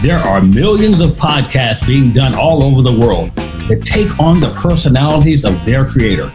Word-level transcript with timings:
There 0.00 0.18
are 0.18 0.40
millions 0.40 1.00
of 1.00 1.10
podcasts 1.14 1.84
being 1.84 2.12
done 2.12 2.32
all 2.36 2.62
over 2.62 2.82
the 2.82 2.96
world 3.00 3.34
that 3.66 3.82
take 3.84 4.20
on 4.20 4.38
the 4.38 4.48
personalities 4.50 5.44
of 5.44 5.64
their 5.64 5.84
creator. 5.84 6.32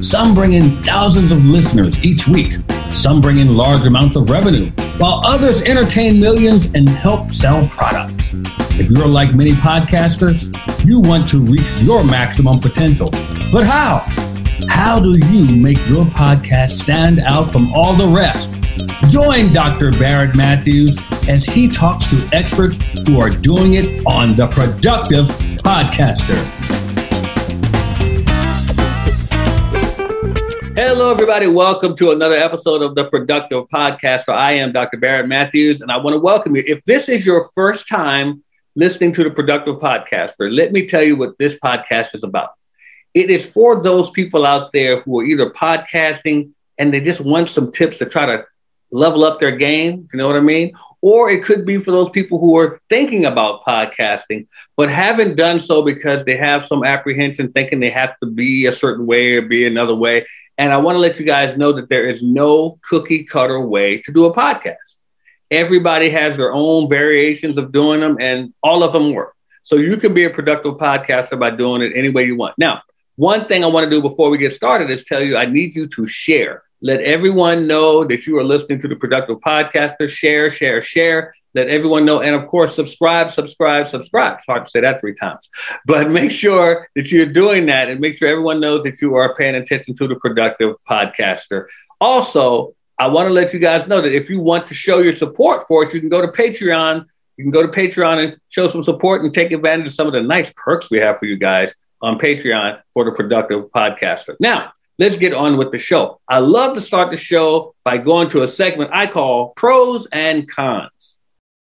Some 0.00 0.34
bring 0.34 0.54
in 0.54 0.70
thousands 0.82 1.30
of 1.30 1.44
listeners 1.44 2.02
each 2.02 2.26
week. 2.26 2.54
Some 2.92 3.20
bring 3.20 3.40
in 3.40 3.54
large 3.54 3.84
amounts 3.84 4.16
of 4.16 4.30
revenue, 4.30 4.70
while 4.96 5.20
others 5.22 5.60
entertain 5.64 6.18
millions 6.18 6.72
and 6.74 6.88
help 6.88 7.34
sell 7.34 7.68
products. 7.68 8.30
If 8.80 8.90
you're 8.90 9.06
like 9.06 9.34
many 9.34 9.50
podcasters, 9.50 10.46
you 10.86 10.98
want 10.98 11.28
to 11.28 11.40
reach 11.40 11.70
your 11.82 12.04
maximum 12.04 12.58
potential. 12.58 13.10
But 13.52 13.66
how? 13.66 14.06
How 14.68 14.98
do 14.98 15.18
you 15.28 15.62
make 15.62 15.76
your 15.88 16.06
podcast 16.06 16.70
stand 16.70 17.20
out 17.20 17.52
from 17.52 17.70
all 17.74 17.92
the 17.92 18.08
rest? 18.08 18.50
Join 19.08 19.52
Dr. 19.52 19.92
Barrett 19.92 20.34
Matthews 20.34 20.98
as 21.28 21.44
he 21.44 21.68
talks 21.68 22.08
to 22.08 22.28
experts 22.32 22.76
who 23.06 23.20
are 23.20 23.30
doing 23.30 23.74
it 23.74 24.04
on 24.04 24.34
The 24.34 24.48
Productive 24.48 25.26
Podcaster. 25.62 26.34
Hello, 30.74 31.12
everybody. 31.12 31.46
Welcome 31.46 31.94
to 31.98 32.10
another 32.10 32.34
episode 32.34 32.82
of 32.82 32.96
The 32.96 33.04
Productive 33.04 33.68
Podcaster. 33.68 34.30
I 34.30 34.52
am 34.54 34.72
Dr. 34.72 34.96
Barrett 34.96 35.28
Matthews, 35.28 35.80
and 35.80 35.92
I 35.92 35.98
want 35.98 36.14
to 36.14 36.20
welcome 36.20 36.56
you. 36.56 36.64
If 36.66 36.82
this 36.84 37.08
is 37.08 37.24
your 37.24 37.50
first 37.54 37.86
time 37.86 38.42
listening 38.74 39.12
to 39.12 39.22
The 39.22 39.30
Productive 39.30 39.76
Podcaster, 39.76 40.52
let 40.52 40.72
me 40.72 40.88
tell 40.88 41.04
you 41.04 41.16
what 41.16 41.38
this 41.38 41.54
podcast 41.54 42.12
is 42.16 42.24
about. 42.24 42.50
It 43.14 43.30
is 43.30 43.46
for 43.46 43.80
those 43.80 44.10
people 44.10 44.44
out 44.44 44.72
there 44.72 45.00
who 45.02 45.20
are 45.20 45.24
either 45.24 45.50
podcasting 45.50 46.50
and 46.76 46.92
they 46.92 47.00
just 47.00 47.20
want 47.20 47.50
some 47.50 47.70
tips 47.70 47.98
to 47.98 48.06
try 48.06 48.26
to 48.26 48.44
level 48.94 49.24
up 49.24 49.40
their 49.40 49.56
game, 49.56 50.08
you 50.12 50.18
know 50.18 50.26
what 50.26 50.36
I 50.36 50.40
mean? 50.40 50.72
Or 51.00 51.28
it 51.28 51.44
could 51.44 51.66
be 51.66 51.78
for 51.78 51.90
those 51.90 52.08
people 52.10 52.38
who 52.38 52.56
are 52.56 52.80
thinking 52.88 53.26
about 53.26 53.64
podcasting, 53.64 54.46
but 54.76 54.88
haven't 54.88 55.36
done 55.36 55.60
so 55.60 55.82
because 55.82 56.24
they 56.24 56.36
have 56.36 56.64
some 56.64 56.84
apprehension 56.84 57.52
thinking 57.52 57.80
they 57.80 57.90
have 57.90 58.18
to 58.20 58.26
be 58.26 58.66
a 58.66 58.72
certain 58.72 59.04
way 59.04 59.34
or 59.34 59.42
be 59.42 59.66
another 59.66 59.94
way. 59.94 60.26
And 60.56 60.72
I 60.72 60.76
want 60.78 60.94
to 60.94 61.00
let 61.00 61.18
you 61.18 61.26
guys 61.26 61.56
know 61.56 61.72
that 61.72 61.88
there 61.88 62.08
is 62.08 62.22
no 62.22 62.78
cookie 62.88 63.24
cutter 63.24 63.60
way 63.60 64.00
to 64.02 64.12
do 64.12 64.26
a 64.26 64.34
podcast. 64.34 64.94
Everybody 65.50 66.08
has 66.10 66.36
their 66.36 66.54
own 66.54 66.88
variations 66.88 67.58
of 67.58 67.72
doing 67.72 68.00
them, 68.00 68.16
and 68.20 68.54
all 68.62 68.82
of 68.82 68.92
them 68.92 69.12
work. 69.12 69.34
So 69.64 69.76
you 69.76 69.96
can 69.96 70.14
be 70.14 70.24
a 70.24 70.30
productive 70.30 70.74
podcaster 70.74 71.38
by 71.38 71.50
doing 71.50 71.82
it 71.82 71.92
any 71.94 72.10
way 72.10 72.24
you 72.24 72.36
want. 72.36 72.56
Now, 72.56 72.82
one 73.16 73.46
thing 73.46 73.64
I 73.64 73.66
want 73.66 73.84
to 73.84 73.90
do 73.90 74.00
before 74.00 74.30
we 74.30 74.38
get 74.38 74.54
started 74.54 74.90
is 74.90 75.04
tell 75.04 75.22
you 75.22 75.36
I 75.36 75.46
need 75.46 75.74
you 75.74 75.86
to 75.88 76.06
share 76.06 76.62
let 76.84 77.00
everyone 77.00 77.66
know 77.66 78.04
that 78.04 78.26
you 78.26 78.38
are 78.38 78.44
listening 78.44 78.78
to 78.82 78.88
the 78.88 78.94
Productive 78.94 79.38
Podcaster. 79.38 80.06
Share, 80.06 80.50
share, 80.50 80.82
share. 80.82 81.34
Let 81.54 81.68
everyone 81.68 82.04
know. 82.04 82.20
And 82.20 82.34
of 82.34 82.46
course, 82.46 82.74
subscribe, 82.74 83.30
subscribe, 83.30 83.88
subscribe. 83.88 84.36
It's 84.36 84.44
hard 84.44 84.66
to 84.66 84.70
say 84.70 84.82
that 84.82 85.00
three 85.00 85.14
times. 85.14 85.48
But 85.86 86.10
make 86.10 86.30
sure 86.30 86.86
that 86.94 87.10
you're 87.10 87.24
doing 87.24 87.64
that 87.66 87.88
and 87.88 88.00
make 88.00 88.18
sure 88.18 88.28
everyone 88.28 88.60
knows 88.60 88.82
that 88.82 89.00
you 89.00 89.14
are 89.14 89.34
paying 89.34 89.54
attention 89.54 89.96
to 89.96 90.06
the 90.06 90.16
Productive 90.16 90.74
Podcaster. 90.86 91.68
Also, 92.02 92.74
I 92.98 93.08
want 93.08 93.28
to 93.28 93.32
let 93.32 93.54
you 93.54 93.60
guys 93.60 93.88
know 93.88 94.02
that 94.02 94.14
if 94.14 94.28
you 94.28 94.40
want 94.40 94.66
to 94.66 94.74
show 94.74 94.98
your 94.98 95.16
support 95.16 95.66
for 95.66 95.84
it, 95.84 95.94
you 95.94 96.00
can 96.00 96.10
go 96.10 96.20
to 96.20 96.28
Patreon. 96.28 97.06
You 97.38 97.44
can 97.44 97.50
go 97.50 97.62
to 97.62 97.68
Patreon 97.68 98.22
and 98.22 98.36
show 98.50 98.70
some 98.70 98.82
support 98.82 99.24
and 99.24 99.32
take 99.32 99.52
advantage 99.52 99.86
of 99.86 99.94
some 99.94 100.06
of 100.06 100.12
the 100.12 100.20
nice 100.20 100.52
perks 100.54 100.90
we 100.90 100.98
have 100.98 101.18
for 101.18 101.24
you 101.24 101.38
guys 101.38 101.74
on 102.02 102.18
Patreon 102.18 102.82
for 102.92 103.06
the 103.06 103.12
Productive 103.12 103.70
Podcaster. 103.70 104.36
Now, 104.38 104.74
let's 104.98 105.16
get 105.16 105.34
on 105.34 105.56
with 105.56 105.72
the 105.72 105.78
show. 105.78 106.20
I 106.28 106.38
love 106.38 106.74
to 106.74 106.80
start 106.80 107.10
the 107.10 107.16
show 107.16 107.74
by 107.84 107.98
going 107.98 108.30
to 108.30 108.42
a 108.42 108.48
segment 108.48 108.90
I 108.92 109.06
call 109.06 109.50
Pros 109.56 110.06
and 110.12 110.48
Cons. 110.48 111.18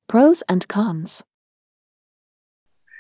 Pros 0.08 0.44
and 0.50 0.68
Cons. 0.68 1.24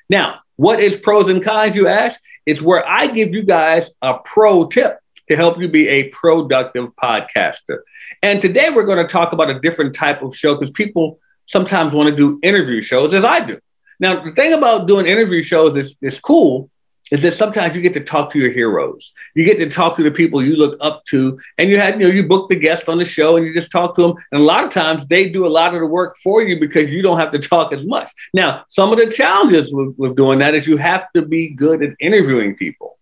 Now, 0.10 0.40
what 0.58 0.80
is 0.80 0.96
pros 0.98 1.28
and 1.30 1.44
cons, 1.44 1.76
you 1.76 1.88
ask? 1.88 2.20
It's 2.46 2.62
where 2.62 2.88
I 2.88 3.08
give 3.08 3.34
you 3.34 3.44
guys 3.44 3.90
a 4.02 4.20
pro 4.20 4.68
tip 4.68 5.00
to 5.30 5.36
help 5.36 5.60
you 5.60 5.70
be 5.70 5.88
a 5.88 6.10
productive 6.10 6.90
podcaster. 7.02 7.80
And 8.22 8.42
today 8.42 8.70
we're 8.70 8.86
going 8.86 9.06
to 9.06 9.12
talk 9.12 9.32
about 9.32 9.50
a 9.50 9.60
different 9.60 9.96
type 9.96 10.22
of 10.22 10.36
show 10.36 10.56
because 10.56 10.72
people 10.72 11.20
sometimes 11.46 11.94
want 11.94 12.10
to 12.10 12.16
do 12.16 12.40
interview 12.44 12.82
shows 12.82 13.14
as 13.14 13.24
I 13.24 13.40
do. 13.40 13.60
Now, 14.00 14.24
the 14.24 14.34
thing 14.34 14.54
about 14.54 14.88
doing 14.88 15.06
interview 15.06 15.42
shows 15.42 15.76
is, 15.78 15.96
is 16.02 16.20
cool 16.20 16.70
is 17.12 17.22
that 17.22 17.34
sometimes 17.34 17.76
you 17.76 17.82
get 17.82 17.94
to 17.94 18.00
talk 18.00 18.32
to 18.32 18.40
your 18.40 18.52
heroes. 18.52 19.12
You 19.36 19.44
get 19.44 19.60
to 19.60 19.70
talk 19.70 19.98
to 19.98 20.04
the 20.04 20.12
people 20.12 20.42
you 20.42 20.56
look 20.56 20.78
up 20.80 21.04
to, 21.06 21.38
and 21.58 21.70
you 21.70 21.78
had, 21.78 22.00
you 22.00 22.08
know, 22.08 22.14
you 22.14 22.26
book 22.26 22.50
the 22.50 22.56
guest 22.56 22.88
on 22.88 22.98
the 22.98 23.06
show 23.06 23.36
and 23.36 23.46
you 23.46 23.54
just 23.54 23.70
talk 23.70 23.96
to 23.98 24.02
them. 24.02 24.14
And 24.32 24.42
a 24.42 24.44
lot 24.44 24.64
of 24.64 24.72
times 24.72 25.06
they 25.08 25.30
do 25.30 25.46
a 25.46 25.50
lot 25.50 25.76
of 25.76 25.82
the 25.82 25.86
work 25.86 26.16
for 26.24 26.42
you 26.42 26.60
because 26.60 26.90
you 26.90 27.02
don't 27.02 27.20
have 27.20 27.34
to 27.34 27.40
talk 27.40 27.74
as 27.74 27.86
much. 27.86 28.10
Now, 28.34 28.64
some 28.70 28.94
of 28.94 28.98
the 28.98 29.12
challenges 29.12 29.74
with, 29.74 29.94
with 29.98 30.16
doing 30.16 30.40
that 30.40 30.56
is 30.56 30.66
you 30.66 30.78
have 30.78 31.12
to 31.14 31.22
be 31.22 31.50
good 31.50 31.84
at 31.84 31.92
interviewing 32.00 32.56
people. 32.56 32.98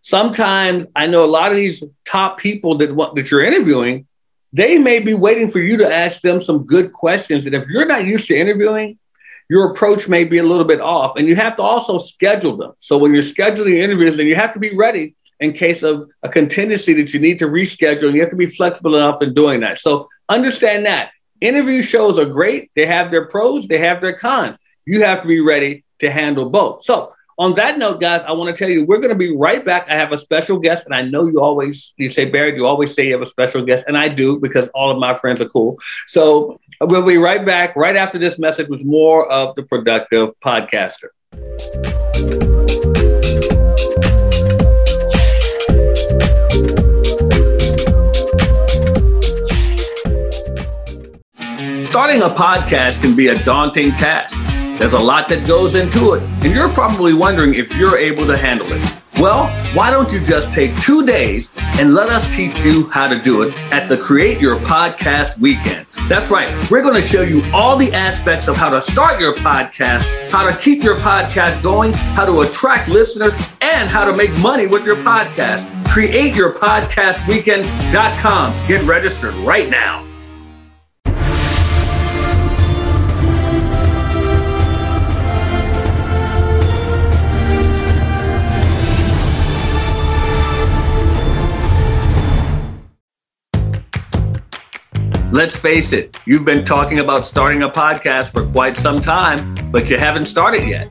Sometimes 0.00 0.86
I 0.94 1.08
know 1.08 1.24
a 1.24 1.26
lot 1.26 1.50
of 1.50 1.56
these 1.56 1.82
top 2.04 2.38
people 2.38 2.78
that 2.78 2.94
that 3.16 3.30
you're 3.30 3.44
interviewing, 3.44 4.06
they 4.52 4.78
may 4.78 5.00
be 5.00 5.14
waiting 5.14 5.50
for 5.50 5.58
you 5.58 5.78
to 5.78 5.92
ask 5.92 6.20
them 6.20 6.40
some 6.40 6.64
good 6.64 6.92
questions. 6.92 7.44
And 7.44 7.54
if 7.54 7.66
you're 7.66 7.86
not 7.86 8.06
used 8.06 8.28
to 8.28 8.38
interviewing, 8.38 8.98
your 9.48 9.70
approach 9.70 10.08
may 10.08 10.24
be 10.24 10.38
a 10.38 10.42
little 10.42 10.64
bit 10.64 10.80
off. 10.80 11.16
And 11.16 11.26
you 11.26 11.36
have 11.36 11.56
to 11.56 11.62
also 11.62 11.98
schedule 11.98 12.56
them. 12.56 12.72
So 12.78 12.98
when 12.98 13.14
you're 13.14 13.22
scheduling 13.22 13.78
interviews, 13.78 14.16
then 14.16 14.26
you 14.26 14.34
have 14.36 14.52
to 14.52 14.58
be 14.58 14.74
ready 14.74 15.14
in 15.40 15.52
case 15.52 15.82
of 15.82 16.08
a 16.22 16.28
contingency 16.28 16.92
that 16.94 17.14
you 17.14 17.20
need 17.20 17.38
to 17.38 17.46
reschedule. 17.46 18.12
You 18.12 18.20
have 18.20 18.30
to 18.30 18.36
be 18.36 18.46
flexible 18.46 18.96
enough 18.96 19.22
in 19.22 19.34
doing 19.34 19.60
that. 19.60 19.78
So 19.78 20.08
understand 20.28 20.86
that. 20.86 21.10
Interview 21.40 21.82
shows 21.82 22.18
are 22.18 22.26
great. 22.26 22.70
They 22.74 22.86
have 22.86 23.10
their 23.10 23.26
pros, 23.26 23.68
they 23.68 23.78
have 23.78 24.00
their 24.00 24.14
cons. 24.14 24.58
You 24.84 25.02
have 25.02 25.22
to 25.22 25.28
be 25.28 25.40
ready 25.40 25.84
to 26.00 26.10
handle 26.10 26.50
both. 26.50 26.84
So 26.84 27.12
on 27.38 27.54
that 27.54 27.78
note, 27.78 28.00
guys, 28.00 28.22
I 28.26 28.32
want 28.32 28.54
to 28.54 28.58
tell 28.58 28.68
you 28.68 28.84
we're 28.84 28.98
going 28.98 29.10
to 29.10 29.14
be 29.14 29.34
right 29.34 29.64
back. 29.64 29.88
I 29.88 29.94
have 29.94 30.12
a 30.12 30.18
special 30.18 30.58
guest, 30.58 30.84
and 30.84 30.94
I 30.94 31.02
know 31.02 31.26
you 31.26 31.40
always 31.40 31.94
you 31.96 32.10
say 32.10 32.24
Barry, 32.24 32.56
you 32.56 32.66
always 32.66 32.94
say 32.94 33.06
you 33.06 33.12
have 33.12 33.22
a 33.22 33.26
special 33.26 33.64
guest, 33.64 33.84
and 33.86 33.96
I 33.96 34.08
do 34.08 34.40
because 34.40 34.68
all 34.74 34.90
of 34.90 34.98
my 34.98 35.14
friends 35.14 35.40
are 35.40 35.48
cool. 35.48 35.78
So 36.08 36.58
we'll 36.80 37.02
be 37.02 37.16
right 37.16 37.46
back 37.46 37.76
right 37.76 37.96
after 37.96 38.18
this 38.18 38.38
message 38.38 38.68
with 38.68 38.82
more 38.82 39.30
of 39.30 39.54
the 39.54 39.62
productive 39.62 40.30
podcaster. 40.44 41.10
Starting 51.84 52.22
a 52.22 52.28
podcast 52.28 53.00
can 53.00 53.16
be 53.16 53.28
a 53.28 53.38
daunting 53.44 53.92
task. 53.92 54.36
There's 54.78 54.92
a 54.92 54.98
lot 54.98 55.28
that 55.28 55.46
goes 55.46 55.74
into 55.74 56.14
it, 56.14 56.22
and 56.44 56.54
you're 56.54 56.72
probably 56.72 57.12
wondering 57.12 57.54
if 57.54 57.74
you're 57.74 57.98
able 57.98 58.26
to 58.28 58.36
handle 58.36 58.70
it. 58.70 58.80
Well, 59.18 59.48
why 59.74 59.90
don't 59.90 60.12
you 60.12 60.20
just 60.20 60.52
take 60.52 60.80
two 60.80 61.04
days 61.04 61.50
and 61.56 61.92
let 61.92 62.08
us 62.08 62.24
teach 62.36 62.64
you 62.64 62.88
how 62.90 63.08
to 63.08 63.20
do 63.20 63.42
it 63.42 63.52
at 63.72 63.88
the 63.88 63.96
Create 63.96 64.40
Your 64.40 64.60
Podcast 64.60 65.36
Weekend? 65.38 65.86
That's 66.08 66.30
right. 66.30 66.54
We're 66.70 66.82
going 66.82 66.94
to 66.94 67.02
show 67.02 67.22
you 67.22 67.42
all 67.52 67.76
the 67.76 67.92
aspects 67.92 68.46
of 68.46 68.56
how 68.56 68.70
to 68.70 68.80
start 68.80 69.20
your 69.20 69.34
podcast, 69.34 70.04
how 70.30 70.48
to 70.48 70.56
keep 70.56 70.84
your 70.84 71.00
podcast 71.00 71.60
going, 71.60 71.92
how 71.92 72.26
to 72.26 72.42
attract 72.42 72.88
listeners, 72.88 73.34
and 73.60 73.90
how 73.90 74.04
to 74.04 74.12
make 74.16 74.30
money 74.38 74.68
with 74.68 74.84
your 74.84 74.94
podcast. 74.96 75.68
CreateYourPodcastWeekend.com. 75.86 78.68
Get 78.68 78.84
registered 78.84 79.34
right 79.34 79.68
now. 79.68 80.07
Let's 95.30 95.58
face 95.58 95.92
it, 95.92 96.18
you've 96.24 96.46
been 96.46 96.64
talking 96.64 97.00
about 97.00 97.26
starting 97.26 97.62
a 97.62 97.68
podcast 97.68 98.32
for 98.32 98.46
quite 98.50 98.78
some 98.78 98.98
time, 98.98 99.54
but 99.70 99.90
you 99.90 99.98
haven't 99.98 100.24
started 100.24 100.66
yet. 100.66 100.88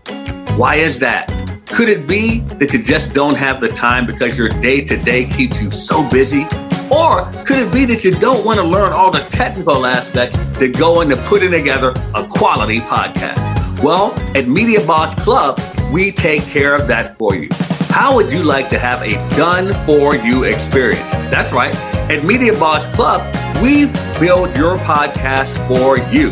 Why 0.56 0.76
is 0.76 1.00
that? 1.00 1.28
Could 1.66 1.90
it 1.90 2.06
be 2.06 2.42
that 2.60 2.72
you 2.72 2.84
just 2.84 3.14
don't 3.14 3.34
have 3.34 3.62
the 3.62 3.68
time 3.68 4.06
because 4.06 4.38
your 4.38 4.50
day 4.50 4.82
to 4.86 4.96
day 4.96 5.26
keeps 5.26 5.60
you 5.60 5.72
so 5.72 6.08
busy? 6.10 6.44
Or 6.92 7.26
could 7.46 7.58
it 7.58 7.74
be 7.74 7.86
that 7.86 8.04
you 8.04 8.12
don't 8.12 8.46
want 8.46 8.60
to 8.60 8.64
learn 8.64 8.94
all 8.94 9.10
the 9.10 9.22
technical 9.32 9.88
aspects 9.88 10.38
that 10.60 10.78
go 10.78 11.02
into 11.02 11.16
putting 11.24 11.50
together 11.50 11.92
a 12.14 12.28
quality 12.28 12.80
podcast? 12.80 13.82
Well, 13.82 14.14
at 14.38 14.48
Media 14.48 14.86
Boss 14.86 15.16
Club, 15.24 15.60
we 15.92 16.12
take 16.12 16.44
care 16.44 16.76
of 16.76 16.86
that 16.86 17.18
for 17.18 17.34
you. 17.34 17.50
How 17.90 18.16
would 18.16 18.32
you 18.32 18.44
like 18.44 18.70
to 18.70 18.78
have 18.78 19.02
a 19.02 19.14
done 19.36 19.74
for 19.88 20.16
you 20.16 20.44
experience? 20.44 21.10
That's 21.32 21.52
right. 21.54 21.97
At 22.10 22.24
Media 22.24 22.54
Boss 22.54 22.86
Club, 22.96 23.22
we 23.62 23.88
build 24.18 24.56
your 24.56 24.78
podcast 24.78 25.52
for 25.68 25.98
you. 26.14 26.30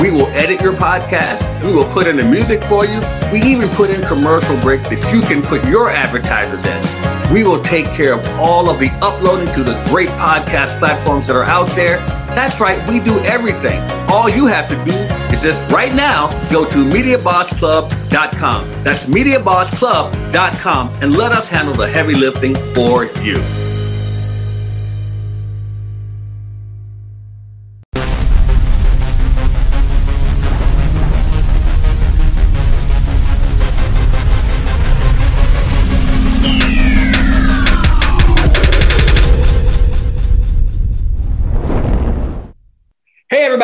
We 0.00 0.10
will 0.10 0.28
edit 0.28 0.60
your 0.60 0.72
podcast. 0.72 1.42
We 1.64 1.74
will 1.74 1.90
put 1.92 2.06
in 2.06 2.16
the 2.16 2.24
music 2.24 2.62
for 2.64 2.86
you. 2.86 3.00
We 3.32 3.42
even 3.42 3.68
put 3.70 3.90
in 3.90 4.00
commercial 4.02 4.56
breaks 4.60 4.88
that 4.88 5.12
you 5.12 5.20
can 5.22 5.42
put 5.42 5.64
your 5.64 5.90
advertisers 5.90 6.64
in. 6.64 7.34
We 7.34 7.42
will 7.42 7.60
take 7.62 7.86
care 7.86 8.14
of 8.14 8.24
all 8.38 8.70
of 8.70 8.78
the 8.78 8.88
uploading 9.02 9.52
to 9.54 9.64
the 9.64 9.82
great 9.86 10.08
podcast 10.10 10.78
platforms 10.78 11.26
that 11.26 11.34
are 11.34 11.44
out 11.44 11.68
there. 11.70 11.98
That's 12.36 12.60
right, 12.60 12.78
we 12.88 13.00
do 13.00 13.18
everything. 13.20 13.80
All 14.08 14.28
you 14.28 14.46
have 14.46 14.68
to 14.68 14.76
do 14.84 14.92
is 15.34 15.42
just 15.42 15.60
right 15.72 15.92
now 15.92 16.28
go 16.50 16.64
to 16.64 16.84
MediaBossClub.com. 16.84 18.84
That's 18.84 19.04
MediaBossClub.com 19.04 20.88
and 21.02 21.16
let 21.16 21.32
us 21.32 21.48
handle 21.48 21.74
the 21.74 21.88
heavy 21.88 22.14
lifting 22.14 22.54
for 22.74 23.06
you. 23.22 23.42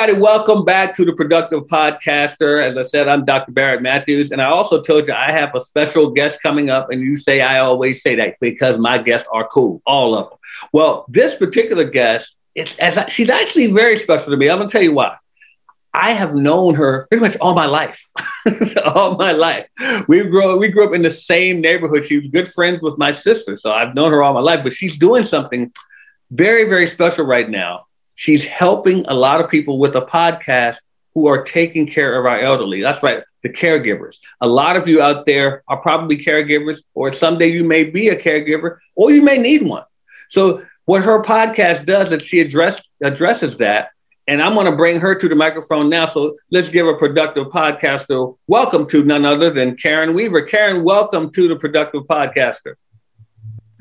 Everybody, 0.06 0.22
welcome 0.22 0.64
back 0.64 0.94
to 0.94 1.04
the 1.04 1.12
Productive 1.12 1.64
Podcaster. 1.64 2.64
As 2.64 2.76
I 2.76 2.84
said, 2.84 3.08
I'm 3.08 3.24
Dr. 3.24 3.50
Barrett 3.50 3.82
Matthews, 3.82 4.30
and 4.30 4.40
I 4.40 4.44
also 4.44 4.80
told 4.80 5.08
you 5.08 5.12
I 5.12 5.32
have 5.32 5.52
a 5.52 5.60
special 5.60 6.10
guest 6.10 6.38
coming 6.40 6.70
up, 6.70 6.92
and 6.92 7.00
you 7.00 7.16
say 7.16 7.40
I 7.40 7.58
always 7.58 8.02
say 8.02 8.14
that 8.14 8.36
because 8.40 8.78
my 8.78 8.98
guests 8.98 9.26
are 9.32 9.48
cool, 9.48 9.82
all 9.84 10.14
of 10.14 10.30
them. 10.30 10.38
Well, 10.72 11.06
this 11.08 11.34
particular 11.34 11.82
guest, 11.82 12.36
it's 12.54 12.78
as 12.78 12.96
I, 12.96 13.08
she's 13.08 13.30
actually 13.30 13.66
very 13.72 13.96
special 13.96 14.30
to 14.30 14.36
me. 14.36 14.48
I'm 14.48 14.58
gonna 14.58 14.70
tell 14.70 14.82
you 14.82 14.92
why. 14.92 15.16
I 15.92 16.12
have 16.12 16.36
known 16.36 16.76
her 16.76 17.08
pretty 17.10 17.22
much 17.22 17.36
all 17.40 17.56
my 17.56 17.66
life, 17.66 18.08
all 18.84 19.16
my 19.16 19.32
life. 19.32 19.66
We 20.06 20.22
grew 20.22 20.56
we 20.56 20.68
grew 20.68 20.86
up 20.86 20.94
in 20.94 21.02
the 21.02 21.10
same 21.10 21.60
neighborhood. 21.60 22.04
She 22.04 22.18
was 22.18 22.28
good 22.28 22.48
friends 22.48 22.80
with 22.80 22.96
my 22.96 23.10
sister, 23.10 23.56
so 23.56 23.72
I've 23.72 23.96
known 23.96 24.12
her 24.12 24.22
all 24.22 24.34
my 24.34 24.40
life. 24.40 24.62
But 24.62 24.72
she's 24.72 24.96
doing 24.96 25.24
something 25.24 25.72
very, 26.30 26.68
very 26.68 26.86
special 26.86 27.24
right 27.24 27.50
now 27.50 27.85
She's 28.16 28.44
helping 28.44 29.04
a 29.06 29.14
lot 29.14 29.42
of 29.42 29.50
people 29.50 29.78
with 29.78 29.94
a 29.94 30.00
podcast 30.00 30.78
who 31.14 31.26
are 31.28 31.44
taking 31.44 31.86
care 31.86 32.18
of 32.18 32.26
our 32.26 32.40
elderly. 32.40 32.82
That's 32.82 33.02
right, 33.02 33.22
the 33.42 33.50
caregivers. 33.50 34.16
A 34.40 34.46
lot 34.46 34.76
of 34.76 34.88
you 34.88 35.02
out 35.02 35.26
there 35.26 35.62
are 35.68 35.76
probably 35.76 36.16
caregivers, 36.16 36.80
or 36.94 37.12
someday 37.12 37.48
you 37.48 37.62
may 37.62 37.84
be 37.84 38.08
a 38.08 38.16
caregiver, 38.16 38.78
or 38.94 39.10
you 39.12 39.22
may 39.22 39.36
need 39.38 39.62
one. 39.62 39.84
So, 40.30 40.64
what 40.86 41.02
her 41.02 41.22
podcast 41.22 41.84
does 41.84 42.10
is 42.10 42.22
she 42.22 42.40
address, 42.40 42.80
addresses 43.02 43.56
that. 43.58 43.90
And 44.28 44.42
I'm 44.42 44.54
going 44.54 44.66
to 44.66 44.76
bring 44.76 44.98
her 45.00 45.14
to 45.14 45.28
the 45.28 45.34
microphone 45.34 45.88
now. 45.88 46.06
So 46.06 46.36
let's 46.50 46.68
give 46.68 46.86
a 46.86 46.94
productive 46.94 47.48
podcaster 47.48 48.36
welcome 48.46 48.88
to 48.88 49.04
none 49.04 49.24
other 49.24 49.52
than 49.52 49.76
Karen 49.76 50.14
Weaver. 50.14 50.42
Karen, 50.42 50.84
welcome 50.84 51.30
to 51.32 51.48
the 51.48 51.56
productive 51.56 52.04
podcaster. 52.04 52.74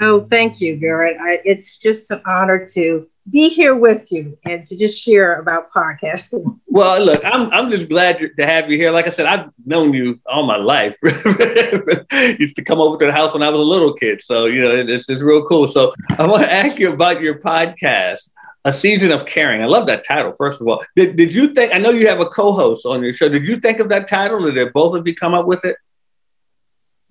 Oh, 0.02 0.28
thank 0.30 0.62
you, 0.62 0.76
Garrett. 0.78 1.18
I, 1.20 1.40
it's 1.46 1.78
just 1.78 2.12
an 2.12 2.22
honor 2.26 2.66
to 2.74 3.08
be 3.30 3.50
here 3.50 3.76
with 3.76 4.12
you 4.12 4.38
and 4.46 4.66
to 4.68 4.78
just 4.78 5.02
share 5.02 5.40
about 5.40 5.72
podcasting. 5.72 6.60
Well, 6.68 7.04
look, 7.04 7.24
I'm 7.26 7.52
I'm 7.52 7.72
just 7.72 7.90
glad 7.90 8.20
to 8.20 8.46
have 8.46 8.70
you 8.70 8.78
here. 8.78 8.92
Like 8.92 9.08
I 9.08 9.10
said, 9.10 9.26
I've 9.26 9.50
known 9.66 9.94
you 9.94 10.20
all 10.26 10.46
my 10.46 10.58
life. 10.58 10.96
used 11.04 12.56
to 12.56 12.64
come 12.64 12.80
over 12.80 12.98
to 12.98 13.06
the 13.06 13.12
house 13.12 13.34
when 13.34 13.42
I 13.42 13.50
was 13.50 13.62
a 13.62 13.64
little 13.64 13.94
kid, 13.94 14.22
so 14.22 14.46
you 14.46 14.62
know 14.62 14.76
it's 14.76 15.10
it's 15.10 15.22
real 15.22 15.46
cool. 15.48 15.68
So 15.68 15.94
I 16.18 16.28
want 16.28 16.44
to 16.44 16.52
ask 16.52 16.78
you 16.80 16.92
about 16.94 17.22
your 17.22 17.40
podcast. 17.40 18.30
A 18.68 18.74
season 18.74 19.12
of 19.12 19.28
caring. 19.28 19.62
I 19.62 19.68
love 19.68 19.86
that 19.86 20.04
title. 20.04 20.34
First 20.34 20.60
of 20.60 20.68
all, 20.68 20.84
did, 20.96 21.16
did 21.16 21.32
you 21.32 21.54
think? 21.54 21.72
I 21.72 21.78
know 21.78 21.92
you 21.92 22.08
have 22.08 22.20
a 22.20 22.26
co-host 22.26 22.88
on 22.88 23.04
your 23.04 23.14
show. 23.14 23.30
Did 23.30 23.48
you 23.48 23.60
think 23.60 23.80
of 23.80 23.90
that 23.90 24.08
title, 24.08 24.44
or 24.44 24.52
did 24.52 24.74
both 24.74 24.96
of 24.96 25.06
you 25.06 25.14
come 25.14 25.36
up 25.36 25.46
with 25.46 25.64
it? 25.64 25.78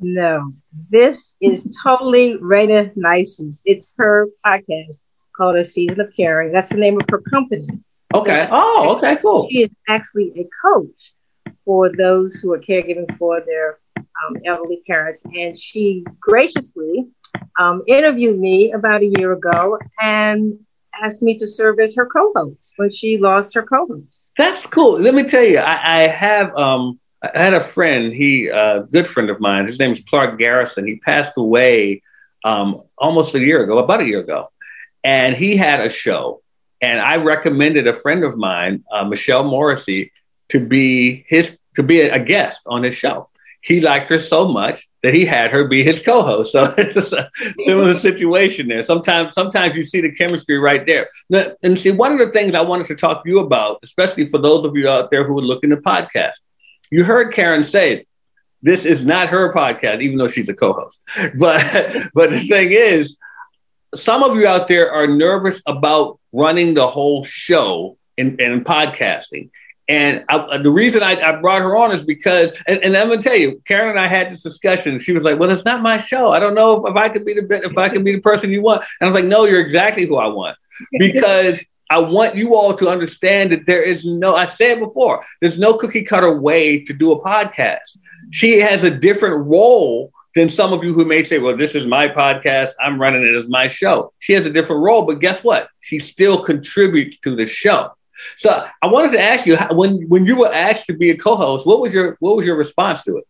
No, 0.00 0.52
this 0.90 1.36
is 1.40 1.78
totally 1.80 2.38
Rayna 2.38 2.92
Neises. 2.96 3.62
It's 3.64 3.94
her 3.98 4.26
podcast 4.44 5.02
called 5.36 5.56
A 5.56 5.64
Season 5.64 6.00
of 6.00 6.12
Caring. 6.14 6.52
That's 6.52 6.68
the 6.68 6.76
name 6.76 7.00
of 7.00 7.06
her 7.10 7.20
company. 7.20 7.68
Okay. 8.14 8.48
Oh, 8.50 8.94
okay, 8.96 9.16
cool. 9.16 9.48
She 9.50 9.62
is 9.62 9.70
actually 9.88 10.32
a 10.36 10.48
coach 10.64 11.14
for 11.64 11.90
those 11.96 12.36
who 12.36 12.52
are 12.52 12.60
caregiving 12.60 13.16
for 13.18 13.40
their 13.44 13.78
um, 13.96 14.36
elderly 14.44 14.82
parents. 14.86 15.24
And 15.34 15.58
she 15.58 16.04
graciously 16.20 17.08
um, 17.58 17.82
interviewed 17.86 18.38
me 18.38 18.72
about 18.72 19.02
a 19.02 19.06
year 19.18 19.32
ago 19.32 19.78
and 20.00 20.58
asked 21.02 21.22
me 21.22 21.36
to 21.38 21.46
serve 21.46 21.80
as 21.80 21.96
her 21.96 22.06
co-host 22.06 22.74
when 22.76 22.92
she 22.92 23.18
lost 23.18 23.54
her 23.54 23.64
co-host. 23.64 24.30
That's 24.36 24.64
cool. 24.66 25.00
Let 25.00 25.14
me 25.14 25.24
tell 25.24 25.42
you, 25.42 25.58
I, 25.58 26.02
I 26.02 26.08
have 26.08 26.56
um, 26.56 27.00
I 27.22 27.38
had 27.38 27.54
a 27.54 27.60
friend, 27.60 28.12
he 28.12 28.48
a 28.48 28.56
uh, 28.56 28.78
good 28.82 29.08
friend 29.08 29.30
of 29.30 29.40
mine. 29.40 29.66
His 29.66 29.78
name 29.78 29.92
is 29.92 30.00
Clark 30.08 30.38
Garrison. 30.38 30.86
He 30.86 30.96
passed 30.96 31.32
away 31.36 32.02
um, 32.44 32.82
almost 32.98 33.34
a 33.34 33.40
year 33.40 33.62
ago, 33.64 33.78
about 33.78 34.02
a 34.02 34.04
year 34.04 34.20
ago 34.20 34.50
and 35.04 35.36
he 35.36 35.56
had 35.56 35.80
a 35.80 35.90
show. 35.90 36.40
And 36.80 36.98
I 36.98 37.16
recommended 37.16 37.86
a 37.86 37.92
friend 37.92 38.24
of 38.24 38.36
mine, 38.36 38.82
uh, 38.90 39.04
Michelle 39.04 39.44
Morrissey, 39.44 40.10
to 40.48 40.58
be 40.58 41.24
his 41.28 41.56
to 41.76 41.82
be 41.82 42.00
a, 42.00 42.18
guest 42.18 42.62
on 42.66 42.82
his 42.82 42.94
show. 42.94 43.28
He 43.60 43.80
liked 43.80 44.10
her 44.10 44.18
so 44.18 44.46
much 44.46 44.86
that 45.02 45.14
he 45.14 45.24
had 45.24 45.50
her 45.50 45.66
be 45.66 45.82
his 45.82 46.00
co-host. 46.00 46.52
So 46.52 46.72
it's 46.76 47.12
a 47.12 47.30
similar 47.64 47.98
situation 48.08 48.68
there. 48.68 48.84
Sometimes, 48.84 49.34
sometimes 49.34 49.76
you 49.76 49.84
see 49.84 50.00
the 50.00 50.12
chemistry 50.12 50.58
right 50.58 50.86
there. 50.86 51.08
And 51.62 51.80
see, 51.80 51.90
one 51.90 52.12
of 52.12 52.18
the 52.18 52.30
things 52.32 52.54
I 52.54 52.60
wanted 52.60 52.86
to 52.88 52.94
talk 52.94 53.24
to 53.24 53.30
you 53.30 53.40
about, 53.40 53.80
especially 53.82 54.28
for 54.28 54.38
those 54.38 54.64
of 54.64 54.76
you 54.76 54.88
out 54.88 55.10
there 55.10 55.24
who 55.24 55.36
are 55.38 55.42
looking 55.42 55.70
to 55.70 55.78
podcast, 55.78 56.34
you 56.90 57.02
heard 57.02 57.32
Karen 57.32 57.64
say 57.64 58.06
this 58.62 58.84
is 58.84 59.04
not 59.04 59.30
her 59.30 59.52
podcast, 59.52 60.00
even 60.00 60.18
though 60.18 60.28
she's 60.28 60.48
a 60.48 60.54
co-host. 60.54 61.02
But 61.38 62.10
but 62.14 62.30
the 62.30 62.46
thing 62.46 62.70
is, 62.70 63.16
some 63.96 64.22
of 64.22 64.36
you 64.36 64.46
out 64.46 64.68
there 64.68 64.92
are 64.92 65.06
nervous 65.06 65.60
about 65.66 66.18
running 66.32 66.74
the 66.74 66.88
whole 66.88 67.24
show 67.24 67.96
in, 68.16 68.40
in 68.40 68.64
podcasting. 68.64 69.50
And 69.88 70.24
I, 70.28 70.36
uh, 70.36 70.62
the 70.62 70.70
reason 70.70 71.02
I, 71.02 71.20
I, 71.20 71.40
brought 71.40 71.60
her 71.60 71.76
on 71.76 71.92
is 71.92 72.04
because, 72.04 72.52
and, 72.66 72.82
and, 72.82 72.96
I'm 72.96 73.08
gonna 73.08 73.20
tell 73.20 73.36
you, 73.36 73.60
Karen 73.66 73.90
and 73.90 74.00
I 74.00 74.06
had 74.06 74.32
this 74.32 74.42
discussion. 74.42 74.98
She 74.98 75.12
was 75.12 75.24
like, 75.24 75.38
"Well, 75.38 75.50
it's 75.50 75.66
not 75.66 75.82
my 75.82 75.98
show. 75.98 76.32
I 76.32 76.38
don't 76.38 76.54
know 76.54 76.86
if, 76.86 76.90
if 76.90 76.96
I 76.96 77.10
could 77.10 77.26
be 77.26 77.34
the 77.34 77.60
if 77.62 77.76
I 77.76 77.90
can 77.90 78.02
be 78.02 78.12
the 78.12 78.22
person 78.22 78.50
you 78.50 78.62
want." 78.62 78.82
And 78.98 79.08
I 79.08 79.12
was 79.12 79.20
like, 79.20 79.28
"No, 79.28 79.44
you're 79.44 79.60
exactly 79.60 80.06
who 80.06 80.16
I 80.16 80.28
want 80.28 80.56
because 80.98 81.62
I 81.90 81.98
want 81.98 82.34
you 82.34 82.54
all 82.54 82.74
to 82.74 82.88
understand 82.88 83.52
that 83.52 83.66
there 83.66 83.82
is 83.82 84.06
no. 84.06 84.34
I 84.34 84.46
said 84.46 84.78
before, 84.80 85.22
there's 85.42 85.58
no 85.58 85.74
cookie 85.74 86.02
cutter 86.02 86.40
way 86.40 86.82
to 86.84 86.94
do 86.94 87.12
a 87.12 87.20
podcast. 87.20 87.98
She 88.30 88.60
has 88.60 88.84
a 88.84 88.90
different 88.90 89.46
role 89.46 90.13
than 90.34 90.50
some 90.50 90.72
of 90.72 90.82
you 90.82 90.92
who 90.92 91.04
may 91.04 91.22
say, 91.24 91.38
well, 91.38 91.56
this 91.56 91.74
is 91.74 91.86
my 91.86 92.08
podcast. 92.08 92.70
I'm 92.80 93.00
running 93.00 93.24
it 93.24 93.34
as 93.36 93.48
my 93.48 93.68
show. 93.68 94.12
She 94.18 94.32
has 94.32 94.44
a 94.44 94.50
different 94.50 94.82
role, 94.82 95.02
but 95.02 95.20
guess 95.20 95.42
what? 95.44 95.68
She 95.80 95.98
still 95.98 96.42
contributes 96.42 97.18
to 97.20 97.36
the 97.36 97.46
show. 97.46 97.90
So 98.36 98.66
I 98.82 98.86
wanted 98.86 99.12
to 99.12 99.20
ask 99.20 99.46
you 99.46 99.56
when 99.72 100.08
when 100.08 100.24
you 100.24 100.36
were 100.36 100.52
asked 100.52 100.86
to 100.86 100.94
be 100.94 101.10
a 101.10 101.16
co-host, 101.16 101.66
what 101.66 101.80
was 101.80 101.92
your 101.92 102.16
what 102.20 102.36
was 102.36 102.46
your 102.46 102.56
response 102.56 103.02
to 103.04 103.18
it? 103.18 103.24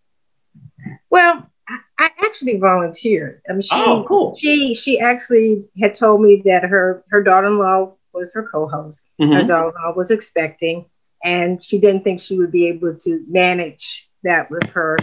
Well, 1.11 1.51
I 1.99 2.11
actually 2.23 2.59
volunteered. 2.59 3.41
I 3.49 3.53
mean, 3.55 3.63
she, 3.63 3.71
oh, 3.73 4.05
cool. 4.07 4.37
She 4.37 4.75
she 4.75 5.01
actually 5.01 5.65
had 5.81 5.95
told 5.95 6.21
me 6.21 6.43
that 6.45 6.65
her 6.65 7.05
her 7.09 7.23
daughter-in-law 7.23 7.95
was 8.13 8.33
her 8.35 8.47
co-host. 8.47 9.03
Mm-hmm. 9.21 9.33
Her 9.33 9.43
daughter-in-law 9.45 9.95
was 9.97 10.11
expecting, 10.11 10.87
and 11.25 11.63
she 11.63 11.81
didn't 11.81 12.05
think 12.05 12.21
she 12.21 12.39
would 12.39 12.53
be 12.53 12.69
able 12.69 12.95
to 12.95 13.25
manage 13.29 14.09
that 14.23 14.51
with 14.51 14.65
her 14.71 14.99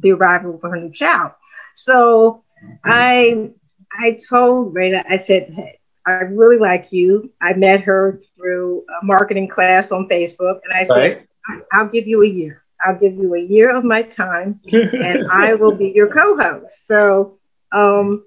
the 0.00 0.12
arrival 0.12 0.54
of 0.54 0.62
her 0.62 0.76
new 0.76 0.92
child. 0.92 1.32
So 1.74 2.42
I 2.84 3.50
I 3.92 4.18
told 4.28 4.74
Rayna, 4.74 5.04
I 5.08 5.16
said, 5.16 5.50
hey, 5.50 5.78
I 6.06 6.12
really 6.24 6.58
like 6.58 6.92
you. 6.92 7.32
I 7.40 7.54
met 7.54 7.80
her 7.82 8.20
through 8.36 8.84
a 9.02 9.04
marketing 9.04 9.48
class 9.48 9.90
on 9.92 10.08
Facebook, 10.08 10.60
and 10.64 10.72
I 10.74 10.84
said, 10.84 11.26
right. 11.48 11.62
I'll 11.72 11.88
give 11.88 12.06
you 12.06 12.22
a 12.22 12.26
year. 12.26 12.62
I'll 12.84 12.98
give 12.98 13.14
you 13.14 13.34
a 13.34 13.40
year 13.40 13.74
of 13.74 13.84
my 13.84 14.02
time, 14.02 14.60
and 14.72 15.26
I 15.32 15.54
will 15.54 15.74
be 15.74 15.90
your 15.94 16.08
co-host. 16.08 16.86
So 16.86 17.38
um, 17.72 18.24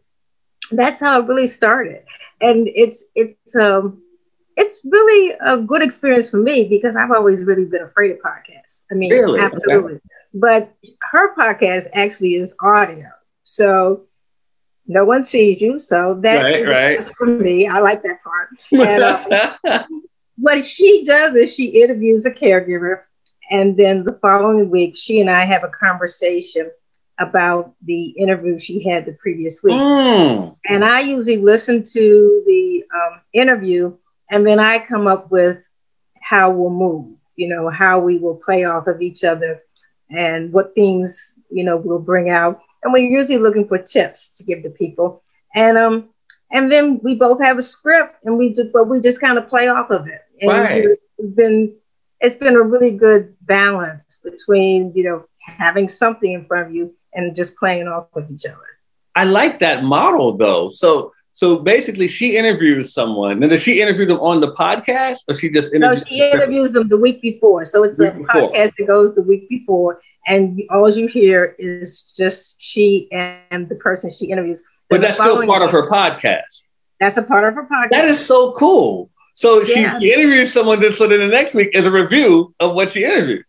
that's 0.72 1.00
how 1.00 1.22
it 1.22 1.28
really 1.28 1.48
started, 1.48 2.04
and 2.42 2.68
it's 2.74 3.06
it's 3.16 3.56
um 3.56 4.02
it's 4.58 4.82
really 4.84 5.36
a 5.42 5.58
good 5.58 5.82
experience 5.82 6.30
for 6.30 6.38
me 6.38 6.68
because 6.68 6.96
I've 6.96 7.12
always 7.12 7.44
really 7.46 7.66
been 7.66 7.84
afraid 7.84 8.12
of 8.12 8.18
podcasts. 8.18 8.84
I 8.92 8.96
mean, 8.96 9.12
really? 9.12 9.40
absolutely. 9.40 9.94
Okay. 9.96 10.02
But 10.34 10.74
her 11.12 11.36
podcast 11.36 11.88
actually 11.94 12.36
is 12.36 12.56
audio. 12.62 13.08
So 13.44 14.06
no 14.88 15.06
one 15.06 15.24
sees 15.24 15.62
you. 15.62 15.80
So 15.80 16.16
that 16.22 16.42
right, 16.42 16.60
is 16.62 16.68
right. 16.68 17.04
for 17.18 17.26
me. 17.26 17.68
I 17.68 17.80
like 17.80 18.04
that 18.04 18.24
part. 18.24 18.50
And, 18.72 19.04
uh, 19.04 19.84
what 20.38 20.66
she 20.66 21.04
does 21.04 21.36
is 21.36 21.54
she 21.54 21.66
interviews 21.66 22.26
a 22.26 22.32
caregiver. 22.32 23.02
And 23.52 23.76
then 23.76 24.04
the 24.04 24.20
following 24.22 24.70
week, 24.70 24.96
she 24.96 25.22
and 25.22 25.30
I 25.30 25.46
have 25.46 25.64
a 25.64 25.70
conversation 25.70 26.70
about 27.20 27.74
the 27.84 28.06
interview 28.12 28.58
she 28.58 28.84
had 28.84 29.06
the 29.06 29.14
previous 29.14 29.62
week. 29.62 29.76
Mm. 29.76 30.56
And 30.68 30.86
I 30.86 31.02
usually 31.02 31.38
listen 31.38 31.84
to 31.84 32.44
the 32.46 32.84
um, 32.94 33.22
interview 33.34 33.98
and 34.30 34.46
then 34.46 34.60
I 34.60 34.80
come 34.80 35.08
up 35.08 35.32
with 35.32 35.58
how 36.22 36.52
we'll 36.52 36.70
move, 36.70 37.18
you 37.36 37.48
know, 37.48 37.70
how 37.70 38.00
we 38.00 38.18
will 38.20 38.36
play 38.36 38.64
off 38.64 38.88
of 38.88 39.02
each 39.02 39.24
other 39.24 39.64
and 40.12 40.52
what 40.52 40.74
things 40.76 41.40
you 41.50 41.64
know 41.64 41.78
we'll 41.78 42.00
bring 42.00 42.30
out 42.30 42.62
and 42.84 42.94
we're 42.94 43.10
usually 43.10 43.38
looking 43.38 43.68
for 43.68 43.78
tips 43.78 44.30
to 44.30 44.44
give 44.44 44.64
to 44.64 44.70
people 44.70 45.22
and 45.56 45.78
um, 45.78 46.10
and 46.52 46.72
then 46.72 47.00
we 47.04 47.16
both 47.16 47.42
have 47.42 47.58
a 47.58 47.64
script, 47.64 48.18
and 48.24 48.38
we 48.38 48.54
just 48.54 48.72
but 48.74 48.88
we 48.88 49.02
just 49.02 49.22
kind 49.22 49.38
of 49.38 49.48
play 49.48 49.68
off 49.68 49.90
of 49.92 50.08
it. 50.08 50.22
And 50.42 50.50
right. 50.50 50.86
We've 51.18 51.36
been 51.36 51.76
it's 52.22 52.36
been 52.36 52.56
a 52.56 52.62
really 52.62 52.92
good 52.92 53.36
balance 53.42 54.20
between 54.24 54.94
you 54.96 55.04
know 55.04 55.26
having 55.40 55.88
something 55.88 56.32
in 56.32 56.46
front 56.46 56.68
of 56.68 56.76
you 56.76 56.94
and 57.14 57.36
just 57.36 57.56
playing 57.56 57.88
off 57.88 58.08
of 58.16 58.30
each 58.32 58.46
other. 58.46 58.58
I 59.16 59.26
like 59.26 59.60
that 59.60 59.84
model 59.84 60.38
though. 60.38 60.70
So 60.70 61.14
so 61.40 61.56
basically, 61.56 62.10
she 62.10 62.36
interviews 62.36 62.94
someone. 62.94 63.42
And 63.42 63.50
does 63.50 63.62
she 63.62 63.82
interview 63.82 64.06
them 64.06 64.20
on 64.20 64.42
the 64.42 64.52
podcast, 64.56 65.20
or 65.26 65.36
she 65.36 65.50
just 65.50 65.74
interviews? 65.74 66.02
No, 66.02 66.06
she 66.06 66.30
interviews 66.30 66.74
them 66.74 66.90
the 66.90 66.98
week 66.98 67.22
before. 67.22 67.64
So 67.64 67.86
it's 67.86 67.98
a 67.98 68.12
before. 68.12 68.26
podcast 68.26 68.74
that 68.78 68.86
goes 68.86 69.16
the 69.16 69.22
week 69.22 69.48
before, 69.48 70.02
and 70.28 70.62
all 70.70 70.90
you 70.90 71.08
hear 71.08 71.56
is 71.58 72.12
just 72.18 72.62
she 72.62 73.08
and 73.14 73.70
the 73.70 73.76
person 73.76 74.10
she 74.10 74.26
interviews. 74.26 74.62
But 74.90 75.00
that's 75.00 75.16
still 75.16 75.46
part 75.46 75.62
of 75.62 75.72
her 75.72 75.90
podcast. 75.90 76.64
That's 77.00 77.16
a 77.16 77.24
part 77.24 77.46
of 77.46 77.54
her 77.54 77.64
podcast. 77.64 77.92
That 77.92 78.10
is 78.10 78.26
so 78.26 78.52
cool. 78.52 79.10
So 79.34 79.64
yeah. 79.64 79.98
she, 79.98 80.08
she 80.08 80.14
interviews 80.14 80.52
someone, 80.52 80.82
then 80.82 80.92
so 80.92 81.08
then 81.08 81.22
the 81.22 81.28
next 81.28 81.54
week 81.54 81.70
is 81.72 81.86
a 81.86 81.92
review 81.92 82.54
of 82.60 82.76
what 82.76 82.92
she 82.92 83.06
interviewed. 83.06 83.46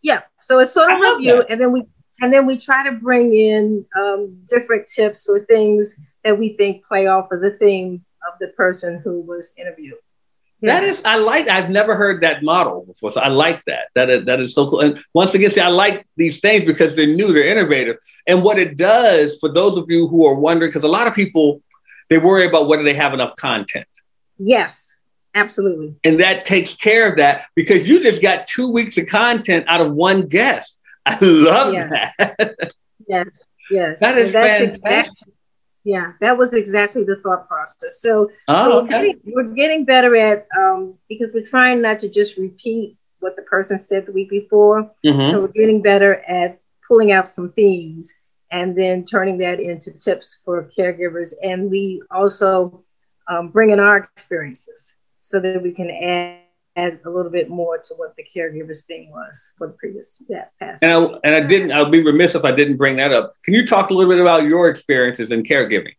Yeah. 0.00 0.20
So 0.40 0.60
it's 0.60 0.72
sort 0.72 0.92
of 0.92 0.98
a 0.98 1.16
review, 1.16 1.42
and 1.50 1.60
then 1.60 1.72
we 1.72 1.86
and 2.20 2.32
then 2.32 2.46
we 2.46 2.56
try 2.56 2.84
to 2.84 2.92
bring 2.92 3.34
in 3.34 3.84
um, 3.98 4.44
different 4.48 4.86
tips 4.86 5.28
or 5.28 5.40
things 5.40 5.96
that 6.24 6.38
we 6.38 6.56
think 6.56 6.84
play 6.86 7.06
off 7.06 7.32
of 7.32 7.40
the 7.40 7.52
theme 7.52 8.04
of 8.30 8.38
the 8.40 8.48
person 8.48 9.00
who 9.02 9.20
was 9.20 9.52
interviewed. 9.56 9.94
Yeah. 10.60 10.80
That 10.80 10.84
is, 10.84 11.00
I 11.06 11.16
like. 11.16 11.48
I've 11.48 11.70
never 11.70 11.94
heard 11.94 12.22
that 12.22 12.42
model 12.42 12.84
before, 12.86 13.10
so 13.10 13.20
I 13.20 13.28
like 13.28 13.64
that. 13.64 13.88
That 13.94 14.10
is, 14.10 14.26
that 14.26 14.40
is 14.40 14.54
so 14.54 14.68
cool. 14.68 14.80
And 14.80 15.02
once 15.14 15.32
again, 15.32 15.50
see, 15.50 15.60
I 15.60 15.68
like 15.68 16.06
these 16.16 16.40
things 16.40 16.64
because 16.66 16.94
they're 16.94 17.06
new, 17.06 17.32
they're 17.32 17.46
innovative, 17.46 17.96
and 18.26 18.42
what 18.42 18.58
it 18.58 18.76
does 18.76 19.38
for 19.38 19.48
those 19.48 19.78
of 19.78 19.86
you 19.88 20.06
who 20.08 20.26
are 20.26 20.34
wondering, 20.34 20.68
because 20.68 20.84
a 20.84 20.88
lot 20.88 21.06
of 21.06 21.14
people 21.14 21.62
they 22.10 22.18
worry 22.18 22.46
about 22.46 22.66
whether 22.66 22.82
they 22.82 22.94
have 22.94 23.14
enough 23.14 23.36
content. 23.36 23.86
Yes, 24.36 24.94
absolutely. 25.34 25.96
And 26.04 26.20
that 26.20 26.44
takes 26.44 26.74
care 26.74 27.08
of 27.10 27.16
that 27.18 27.44
because 27.54 27.88
you 27.88 28.02
just 28.02 28.20
got 28.20 28.48
two 28.48 28.68
weeks 28.68 28.98
of 28.98 29.06
content 29.06 29.64
out 29.68 29.80
of 29.80 29.92
one 29.92 30.26
guest. 30.26 30.76
I 31.06 31.18
love 31.20 31.72
yeah. 31.72 32.10
that. 32.18 32.72
yes, 33.08 33.46
yes. 33.70 34.00
That 34.00 34.18
is 34.18 34.32
fantastic. 34.32 34.74
Exactly, 34.74 35.32
yeah, 35.84 36.12
that 36.20 36.36
was 36.36 36.52
exactly 36.52 37.04
the 37.04 37.16
thought 37.16 37.48
process. 37.48 38.00
So, 38.00 38.30
oh, 38.48 38.64
so 38.64 38.70
we're, 38.70 38.82
okay. 38.82 38.90
getting, 38.90 39.20
we're, 39.24 39.54
getting, 39.54 39.84
better 39.84 40.14
at 40.16 40.46
um, 40.58 40.94
because 41.08 41.30
we're 41.32 41.46
trying 41.46 41.80
not 41.80 41.98
to 42.00 42.08
just 42.08 42.36
repeat 42.36 42.96
what 43.20 43.36
the 43.36 43.42
person 43.42 43.78
said 43.78 44.06
the 44.06 44.12
week 44.12 44.30
before. 44.30 44.90
Mm-hmm. 45.04 45.32
So 45.32 45.40
we're 45.40 45.48
getting 45.48 45.82
better 45.82 46.16
at 46.28 46.60
pulling 46.86 47.12
out 47.12 47.30
some 47.30 47.52
themes 47.52 48.12
and 48.50 48.76
then 48.76 49.04
turning 49.04 49.38
that 49.38 49.60
into 49.60 49.92
tips 49.92 50.40
for 50.44 50.70
caregivers. 50.76 51.32
And 51.42 51.70
we 51.70 52.02
also 52.10 52.84
um, 53.28 53.48
bring 53.48 53.70
in 53.70 53.80
our 53.80 53.98
experiences 53.98 54.96
so 55.18 55.40
that 55.40 55.62
we 55.62 55.72
can 55.72 55.90
add 55.90 56.40
add 56.76 57.00
a 57.04 57.10
little 57.10 57.30
bit 57.30 57.48
more 57.48 57.78
to 57.78 57.94
what 57.94 58.14
the 58.16 58.24
caregivers 58.24 58.84
thing 58.84 59.10
was 59.10 59.52
for 59.58 59.68
the 59.68 59.72
previous 59.74 60.22
that 60.28 60.52
past. 60.58 60.82
And 60.82 60.92
I, 60.92 61.18
and 61.24 61.34
I 61.34 61.40
didn't. 61.46 61.72
I'll 61.72 61.90
be 61.90 62.02
remiss 62.02 62.34
if 62.34 62.44
I 62.44 62.52
didn't 62.52 62.76
bring 62.76 62.96
that 62.96 63.12
up. 63.12 63.34
Can 63.44 63.54
you 63.54 63.66
talk 63.66 63.90
a 63.90 63.94
little 63.94 64.12
bit 64.12 64.20
about 64.20 64.44
your 64.44 64.68
experiences 64.68 65.32
in 65.32 65.42
caregiving? 65.42 65.94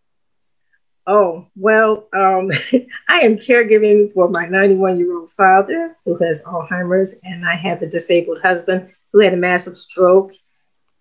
Oh 1.08 1.48
well, 1.56 2.08
um, 2.13 2.51
I 3.10 3.22
am 3.22 3.38
caregiving 3.38 4.13
for 4.13 4.30
my 4.30 4.48
91 4.48 4.98
year 4.98 5.18
old 5.18 5.32
father 5.32 5.98
who 6.06 6.16
has 6.18 6.44
Alzheimer's, 6.44 7.16
and 7.24 7.46
I 7.46 7.56
have 7.56 7.82
a 7.82 7.88
disabled 7.88 8.42
husband 8.42 8.92
who 9.12 9.20
had 9.20 9.34
a 9.34 9.38
massive 9.38 9.78
stroke 9.78 10.32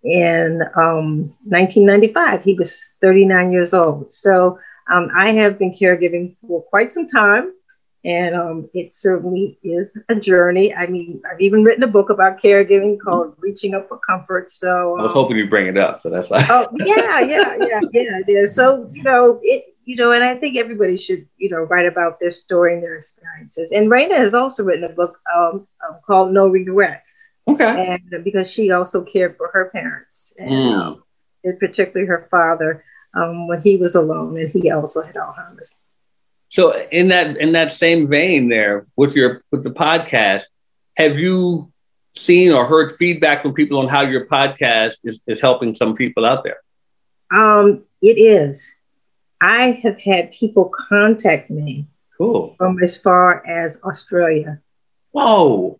in 0.03 0.61
um, 0.75 1.35
1995. 1.45 2.43
He 2.43 2.55
was 2.55 2.89
39 3.01 3.51
years 3.51 3.73
old. 3.73 4.11
So 4.11 4.59
um, 4.91 5.09
I 5.15 5.31
have 5.31 5.59
been 5.59 5.71
caregiving 5.71 6.35
for 6.45 6.63
quite 6.63 6.91
some 6.91 7.07
time 7.07 7.53
and 8.03 8.35
um, 8.35 8.69
it 8.73 8.91
certainly 8.91 9.59
is 9.63 9.97
a 10.09 10.15
journey. 10.15 10.73
I 10.73 10.87
mean, 10.87 11.21
I've 11.29 11.39
even 11.39 11.63
written 11.63 11.83
a 11.83 11.87
book 11.87 12.09
about 12.09 12.41
caregiving 12.41 12.99
called 12.99 13.35
"Reaching 13.37 13.75
Up 13.75 13.87
for 13.87 13.99
Comfort." 13.99 14.49
So 14.49 14.95
um, 14.95 15.01
I 15.01 15.03
was 15.03 15.13
hoping 15.13 15.37
you 15.37 15.47
bring 15.47 15.67
it 15.67 15.77
up. 15.77 16.01
So 16.01 16.09
that's 16.09 16.29
like, 16.29 16.49
oh 16.49 16.67
yeah, 16.77 17.19
yeah, 17.19 17.57
yeah, 17.59 17.81
yeah, 17.93 18.19
is. 18.27 18.55
So 18.55 18.89
you 18.93 19.03
know, 19.03 19.39
it 19.43 19.75
you 19.85 19.95
know, 19.95 20.11
and 20.11 20.23
I 20.23 20.35
think 20.35 20.57
everybody 20.57 20.97
should 20.97 21.27
you 21.37 21.49
know 21.49 21.61
write 21.63 21.85
about 21.85 22.19
their 22.19 22.31
story 22.31 22.73
and 22.73 22.83
their 22.83 22.95
experiences. 22.95 23.71
And 23.71 23.89
Rayna 23.89 24.17
has 24.17 24.33
also 24.33 24.63
written 24.63 24.85
a 24.85 24.89
book 24.89 25.19
um, 25.35 25.67
um 25.87 25.99
called 26.05 26.33
"No 26.33 26.47
Regrets." 26.47 27.29
Okay. 27.47 27.99
And 28.11 28.23
because 28.23 28.49
she 28.49 28.71
also 28.71 29.03
cared 29.03 29.37
for 29.37 29.49
her 29.53 29.69
parents, 29.71 30.33
and 30.37 30.49
mm. 30.49 31.59
particularly 31.59 32.07
her 32.07 32.27
father 32.31 32.83
um, 33.13 33.47
when 33.47 33.61
he 33.61 33.77
was 33.77 33.95
alone, 33.95 34.39
and 34.39 34.49
he 34.49 34.71
also 34.71 35.01
had 35.01 35.15
Alzheimer's. 35.15 35.75
So 36.51 36.77
in 36.91 37.07
that 37.07 37.37
in 37.37 37.53
that 37.53 37.71
same 37.71 38.09
vein, 38.09 38.49
there 38.49 38.85
with 38.97 39.15
your 39.15 39.41
with 39.51 39.63
the 39.63 39.69
podcast, 39.69 40.43
have 40.97 41.17
you 41.17 41.71
seen 42.11 42.51
or 42.51 42.65
heard 42.65 42.97
feedback 42.97 43.41
from 43.41 43.53
people 43.53 43.79
on 43.79 43.87
how 43.87 44.01
your 44.01 44.25
podcast 44.25 44.97
is, 45.05 45.21
is 45.27 45.39
helping 45.39 45.73
some 45.73 45.95
people 45.95 46.25
out 46.25 46.43
there? 46.43 46.57
Um, 47.33 47.85
it 48.01 48.19
is. 48.19 48.69
I 49.39 49.79
have 49.81 49.97
had 50.01 50.33
people 50.33 50.69
contact 50.89 51.49
me 51.49 51.87
cool. 52.17 52.53
from 52.57 52.83
as 52.83 52.97
far 52.97 53.47
as 53.47 53.79
Australia. 53.85 54.59
Whoa. 55.11 55.79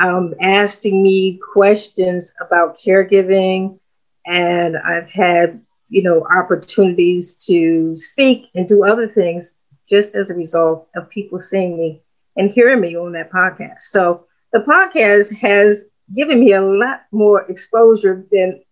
Um, 0.00 0.34
asking 0.38 1.02
me 1.02 1.38
questions 1.38 2.30
about 2.42 2.76
caregiving, 2.78 3.78
and 4.26 4.76
I've 4.76 5.08
had 5.08 5.62
you 5.88 6.02
know 6.02 6.26
opportunities 6.30 7.32
to 7.46 7.96
speak 7.96 8.50
and 8.54 8.68
do 8.68 8.84
other 8.84 9.08
things 9.08 9.60
just 9.88 10.14
as 10.14 10.30
a 10.30 10.34
result 10.34 10.88
of 10.96 11.10
people 11.10 11.40
seeing 11.40 11.76
me 11.76 12.02
and 12.36 12.50
hearing 12.50 12.80
me 12.80 12.96
on 12.96 13.12
that 13.12 13.30
podcast. 13.30 13.82
So 13.82 14.26
the 14.52 14.60
podcast 14.60 15.36
has 15.36 15.86
given 16.14 16.40
me 16.40 16.52
a 16.52 16.60
lot 16.60 17.02
more 17.12 17.42
exposure 17.50 18.26
than 18.30 18.62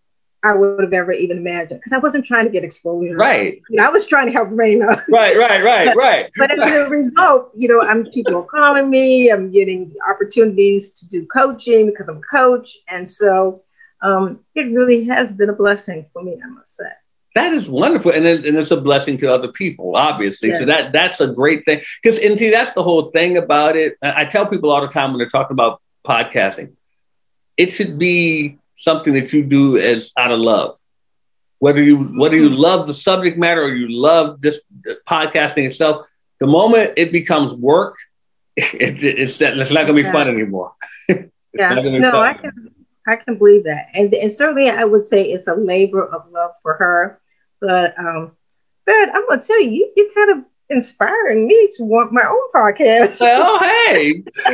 I 0.44 0.54
would 0.54 0.82
have 0.82 0.92
ever 0.92 1.12
even 1.12 1.38
imagined 1.38 1.78
because 1.78 1.92
I 1.92 1.98
wasn't 1.98 2.26
trying 2.26 2.46
to 2.46 2.50
get 2.50 2.64
exposure. 2.64 3.16
Right. 3.16 3.62
I 3.80 3.88
was 3.90 4.04
trying 4.04 4.26
to 4.26 4.32
help 4.32 4.48
Rayna. 4.48 5.04
Right, 5.08 5.36
right, 5.36 5.62
right, 5.62 5.86
but, 5.86 5.96
right. 5.96 6.30
But 6.36 6.50
as 6.58 6.72
a 6.72 6.88
result, 6.88 7.52
you 7.54 7.68
know, 7.68 7.80
I'm 7.80 8.06
people 8.06 8.36
are 8.36 8.42
calling 8.42 8.90
me. 8.90 9.30
I'm 9.30 9.52
getting 9.52 9.94
opportunities 10.08 10.94
to 10.94 11.08
do 11.08 11.26
coaching 11.26 11.86
because 11.86 12.08
I'm 12.08 12.18
a 12.18 12.36
coach, 12.36 12.76
and 12.88 13.08
so 13.08 13.62
um, 14.02 14.40
it 14.54 14.72
really 14.74 15.04
has 15.04 15.32
been 15.32 15.48
a 15.48 15.52
blessing 15.52 16.06
for 16.12 16.24
me. 16.24 16.40
I 16.44 16.48
must 16.48 16.76
say 16.76 16.90
that 17.34 17.52
is 17.52 17.68
wonderful 17.68 18.10
and, 18.10 18.26
it, 18.26 18.44
and 18.44 18.56
it's 18.56 18.70
a 18.70 18.80
blessing 18.80 19.18
to 19.18 19.32
other 19.32 19.48
people 19.48 19.96
obviously 19.96 20.50
yeah. 20.50 20.58
so 20.58 20.64
that 20.64 20.92
that's 20.92 21.20
a 21.20 21.28
great 21.28 21.64
thing 21.64 21.80
because 22.02 22.18
indeed 22.18 22.52
that's 22.52 22.72
the 22.72 22.82
whole 22.82 23.10
thing 23.10 23.36
about 23.36 23.76
it 23.76 23.96
i 24.02 24.24
tell 24.24 24.46
people 24.46 24.70
all 24.70 24.80
the 24.80 24.88
time 24.88 25.10
when 25.10 25.18
they're 25.18 25.28
talking 25.28 25.54
about 25.54 25.80
podcasting 26.06 26.72
it 27.56 27.72
should 27.72 27.98
be 27.98 28.58
something 28.76 29.14
that 29.14 29.32
you 29.32 29.42
do 29.42 29.76
as 29.78 30.12
out 30.16 30.32
of 30.32 30.38
love 30.38 30.74
whether 31.58 31.82
you 31.82 31.98
whether 31.98 32.36
you 32.36 32.48
mm-hmm. 32.48 32.58
love 32.58 32.86
the 32.86 32.94
subject 32.94 33.38
matter 33.38 33.62
or 33.62 33.74
you 33.74 33.88
love 33.88 34.40
this 34.40 34.60
podcasting 35.08 35.66
itself 35.66 36.06
the 36.40 36.46
moment 36.46 36.92
it 36.96 37.12
becomes 37.12 37.52
work 37.52 37.96
it, 38.56 39.02
it's 39.02 39.38
that 39.38 39.56
it's 39.58 39.70
not 39.70 39.86
going 39.86 39.96
to 39.96 40.02
be 40.02 40.06
yeah. 40.06 40.12
fun 40.12 40.28
anymore 40.28 40.72
yeah 41.08 41.74
no 41.74 42.10
fun. 42.10 42.26
i 42.26 42.32
can 42.34 42.72
I 43.06 43.16
can 43.16 43.36
believe 43.36 43.64
that. 43.64 43.88
And, 43.94 44.12
and 44.14 44.30
certainly 44.30 44.70
I 44.70 44.84
would 44.84 45.04
say 45.04 45.24
it's 45.24 45.46
a 45.46 45.54
labor 45.54 46.04
of 46.04 46.30
love 46.30 46.52
for 46.62 46.74
her. 46.74 47.20
But 47.62 47.96
um, 47.96 48.32
but 48.84 48.94
I'm 49.14 49.28
gonna 49.28 49.40
tell 49.40 49.62
you, 49.62 49.70
you, 49.70 49.92
you 49.96 50.10
kind 50.14 50.32
of 50.32 50.44
inspiring 50.68 51.46
me 51.46 51.70
to 51.76 51.84
want 51.84 52.12
my 52.12 52.24
own 52.24 52.50
podcast. 52.52 53.20
Well, 53.20 53.60
hey, 53.60 54.24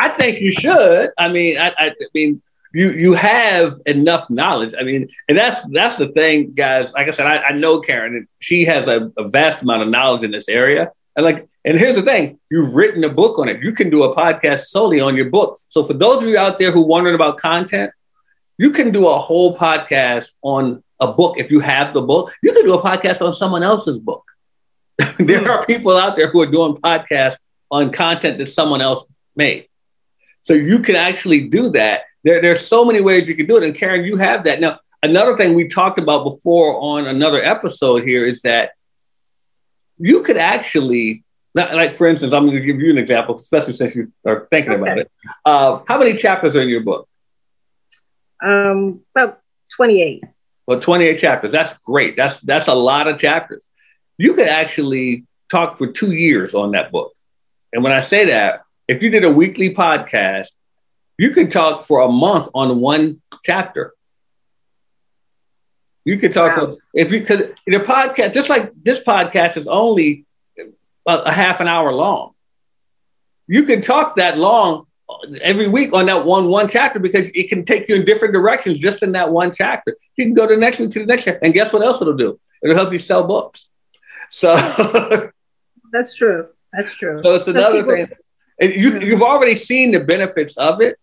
I 0.00 0.14
think 0.18 0.40
you 0.40 0.50
should. 0.50 1.10
I 1.16 1.28
mean, 1.28 1.58
I, 1.58 1.72
I, 1.78 1.94
mean, 2.12 2.42
you 2.74 2.90
you 2.90 3.12
have 3.12 3.80
enough 3.86 4.28
knowledge. 4.30 4.74
I 4.76 4.82
mean, 4.82 5.08
and 5.28 5.38
that's 5.38 5.64
that's 5.70 5.96
the 5.96 6.08
thing, 6.08 6.54
guys. 6.54 6.92
Like 6.92 7.06
I 7.06 7.12
said, 7.12 7.26
I, 7.26 7.36
I 7.36 7.52
know 7.52 7.80
Karen, 7.80 8.16
and 8.16 8.26
she 8.40 8.64
has 8.64 8.88
a, 8.88 9.12
a 9.16 9.28
vast 9.28 9.62
amount 9.62 9.82
of 9.82 9.88
knowledge 9.88 10.24
in 10.24 10.32
this 10.32 10.48
area. 10.48 10.90
And 11.14 11.24
like, 11.24 11.48
and 11.64 11.78
here's 11.78 11.94
the 11.94 12.02
thing: 12.02 12.40
you've 12.50 12.74
written 12.74 13.04
a 13.04 13.08
book 13.08 13.38
on 13.38 13.48
it. 13.48 13.62
You 13.62 13.70
can 13.72 13.90
do 13.90 14.02
a 14.02 14.16
podcast 14.16 14.64
solely 14.64 15.00
on 15.00 15.14
your 15.14 15.30
book. 15.30 15.60
So 15.68 15.84
for 15.84 15.94
those 15.94 16.20
of 16.20 16.28
you 16.28 16.36
out 16.36 16.58
there 16.58 16.72
who 16.72 16.82
are 16.82 16.86
wondering 16.86 17.14
about 17.14 17.38
content, 17.38 17.92
you 18.58 18.70
can 18.70 18.90
do 18.90 19.08
a 19.08 19.18
whole 19.18 19.56
podcast 19.56 20.28
on 20.42 20.82
a 21.00 21.12
book 21.12 21.38
if 21.38 21.50
you 21.50 21.60
have 21.60 21.94
the 21.94 22.02
book. 22.02 22.32
You 22.42 22.52
can 22.52 22.64
do 22.64 22.74
a 22.74 22.82
podcast 22.82 23.20
on 23.20 23.32
someone 23.32 23.62
else's 23.62 23.98
book. 23.98 24.24
there 25.18 25.50
are 25.50 25.66
people 25.66 25.96
out 25.96 26.16
there 26.16 26.28
who 26.28 26.40
are 26.42 26.46
doing 26.46 26.76
podcasts 26.76 27.36
on 27.70 27.90
content 27.90 28.38
that 28.38 28.48
someone 28.48 28.80
else 28.80 29.04
made. 29.34 29.68
So 30.42 30.54
you 30.54 30.80
can 30.80 30.96
actually 30.96 31.48
do 31.48 31.70
that. 31.70 32.02
There, 32.24 32.40
there's 32.40 32.66
so 32.66 32.84
many 32.84 33.00
ways 33.00 33.28
you 33.28 33.34
can 33.34 33.46
do 33.46 33.56
it. 33.56 33.62
And 33.62 33.74
Karen, 33.74 34.04
you 34.04 34.16
have 34.16 34.44
that. 34.44 34.60
Now, 34.60 34.80
another 35.02 35.36
thing 35.36 35.54
we 35.54 35.68
talked 35.68 35.98
about 35.98 36.24
before 36.24 36.80
on 36.80 37.06
another 37.06 37.42
episode 37.42 38.04
here 38.04 38.26
is 38.26 38.42
that 38.42 38.72
you 39.98 40.22
could 40.22 40.36
actually, 40.36 41.24
like 41.54 41.94
for 41.94 42.06
instance, 42.06 42.32
I'm 42.32 42.46
going 42.46 42.58
to 42.58 42.64
give 42.64 42.80
you 42.80 42.90
an 42.90 42.98
example, 42.98 43.36
especially 43.36 43.72
since 43.72 43.96
you 43.96 44.12
are 44.26 44.46
thinking 44.50 44.72
okay. 44.72 44.82
about 44.82 44.98
it. 44.98 45.10
Uh, 45.44 45.80
how 45.86 45.98
many 45.98 46.14
chapters 46.14 46.54
are 46.54 46.60
in 46.60 46.68
your 46.68 46.82
book? 46.82 47.08
Um, 48.42 49.02
about 49.14 49.40
28. 49.76 50.24
Well, 50.66 50.80
28 50.80 51.18
chapters. 51.18 51.52
That's 51.52 51.72
great. 51.84 52.16
That's 52.16 52.38
that's 52.38 52.68
a 52.68 52.74
lot 52.74 53.08
of 53.08 53.18
chapters. 53.18 53.68
You 54.18 54.34
could 54.34 54.48
actually 54.48 55.26
talk 55.50 55.78
for 55.78 55.86
two 55.86 56.12
years 56.12 56.54
on 56.54 56.72
that 56.72 56.92
book. 56.92 57.12
And 57.72 57.82
when 57.82 57.92
I 57.92 58.00
say 58.00 58.26
that, 58.26 58.62
if 58.88 59.02
you 59.02 59.10
did 59.10 59.24
a 59.24 59.30
weekly 59.30 59.74
podcast, 59.74 60.48
you 61.18 61.30
could 61.30 61.50
talk 61.50 61.86
for 61.86 62.00
a 62.00 62.08
month 62.08 62.48
on 62.54 62.80
one 62.80 63.20
chapter. 63.44 63.94
You 66.04 66.18
could 66.18 66.34
talk 66.34 66.56
wow. 66.56 66.66
for, 66.66 66.76
if 66.94 67.12
you 67.12 67.20
could 67.22 67.54
the 67.66 67.78
podcast, 67.78 68.34
just 68.34 68.48
like 68.48 68.72
this 68.82 68.98
podcast 69.00 69.56
is 69.56 69.68
only 69.68 70.26
a, 70.58 71.14
a 71.14 71.32
half 71.32 71.60
an 71.60 71.68
hour 71.68 71.92
long. 71.92 72.32
You 73.46 73.64
can 73.64 73.82
talk 73.82 74.16
that 74.16 74.38
long 74.38 74.86
every 75.40 75.68
week 75.68 75.92
on 75.92 76.06
that 76.06 76.24
one 76.24 76.48
one 76.48 76.68
chapter 76.68 76.98
because 76.98 77.28
it 77.34 77.48
can 77.48 77.64
take 77.64 77.88
you 77.88 77.96
in 77.96 78.04
different 78.04 78.34
directions 78.34 78.78
just 78.78 79.02
in 79.02 79.12
that 79.12 79.30
one 79.30 79.52
chapter. 79.52 79.96
You 80.16 80.24
can 80.24 80.34
go 80.34 80.46
to 80.46 80.54
the 80.54 80.60
next 80.60 80.78
one 80.78 80.90
to 80.90 80.98
the 80.98 81.06
next 81.06 81.24
chapter, 81.24 81.40
and 81.44 81.54
guess 81.54 81.72
what 81.72 81.84
else 81.84 82.00
it'll 82.00 82.16
do? 82.16 82.38
It'll 82.62 82.76
help 82.76 82.92
you 82.92 82.98
sell 82.98 83.24
books. 83.24 83.68
So 84.30 84.54
that's 85.92 86.14
true. 86.14 86.48
That's 86.72 86.92
true. 86.94 87.16
So 87.22 87.34
it's 87.34 87.48
another 87.48 87.82
people- 87.82 87.94
thing. 87.94 88.08
You, 88.60 89.00
you've 89.00 89.22
already 89.22 89.56
seen 89.56 89.90
the 89.90 90.00
benefits 90.00 90.56
of 90.56 90.80
it, 90.80 90.96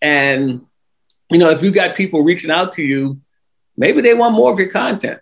and 0.00 0.64
you 1.30 1.38
know 1.38 1.50
if 1.50 1.62
you 1.62 1.70
got 1.70 1.96
people 1.96 2.22
reaching 2.22 2.50
out 2.50 2.74
to 2.74 2.82
you, 2.82 3.20
maybe 3.76 4.00
they 4.00 4.14
want 4.14 4.34
more 4.34 4.50
of 4.50 4.58
your 4.58 4.70
content 4.70 5.20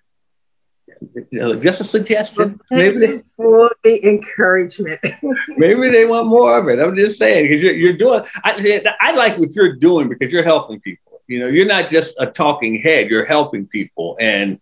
you 1.01 1.27
know, 1.33 1.55
just 1.55 1.81
a 1.81 1.85
suggestion. 1.85 2.61
Maybe 2.71 2.99
they, 2.99 3.23
for 3.37 3.71
the 3.83 4.07
encouragement. 4.07 5.01
maybe 5.49 5.91
they 5.91 6.05
want 6.05 6.27
more 6.27 6.59
of 6.59 6.69
it. 6.69 6.79
I'm 6.79 6.95
just 6.95 7.19
saying 7.19 7.45
because 7.45 7.63
you're, 7.63 7.75
you're 7.75 7.93
doing. 7.95 8.23
I, 8.45 8.83
I 9.01 9.13
like 9.13 9.39
what 9.39 9.55
you're 9.55 9.77
doing 9.77 10.09
because 10.09 10.33
you're 10.33 10.43
helping 10.43 10.81
people. 10.81 11.23
You 11.27 11.41
know, 11.41 11.47
you're 11.47 11.67
not 11.67 11.91
just 11.91 12.15
a 12.19 12.27
talking 12.27 12.81
head. 12.81 13.09
You're 13.09 13.25
helping 13.25 13.67
people, 13.67 14.17
and 14.21 14.61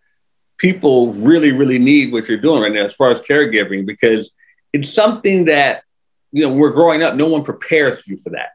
people 0.57 1.13
really, 1.13 1.51
really 1.51 1.79
need 1.79 2.11
what 2.11 2.27
you're 2.27 2.37
doing 2.37 2.61
right 2.61 2.71
now 2.71 2.85
as 2.85 2.93
far 2.93 3.11
as 3.11 3.21
caregiving 3.21 3.85
because 3.85 4.31
it's 4.71 4.93
something 4.93 5.45
that 5.45 5.83
you 6.31 6.47
know 6.47 6.53
we're 6.53 6.71
growing 6.71 7.03
up. 7.03 7.15
No 7.15 7.27
one 7.27 7.43
prepares 7.43 8.07
you 8.07 8.17
for 8.17 8.31
that. 8.31 8.51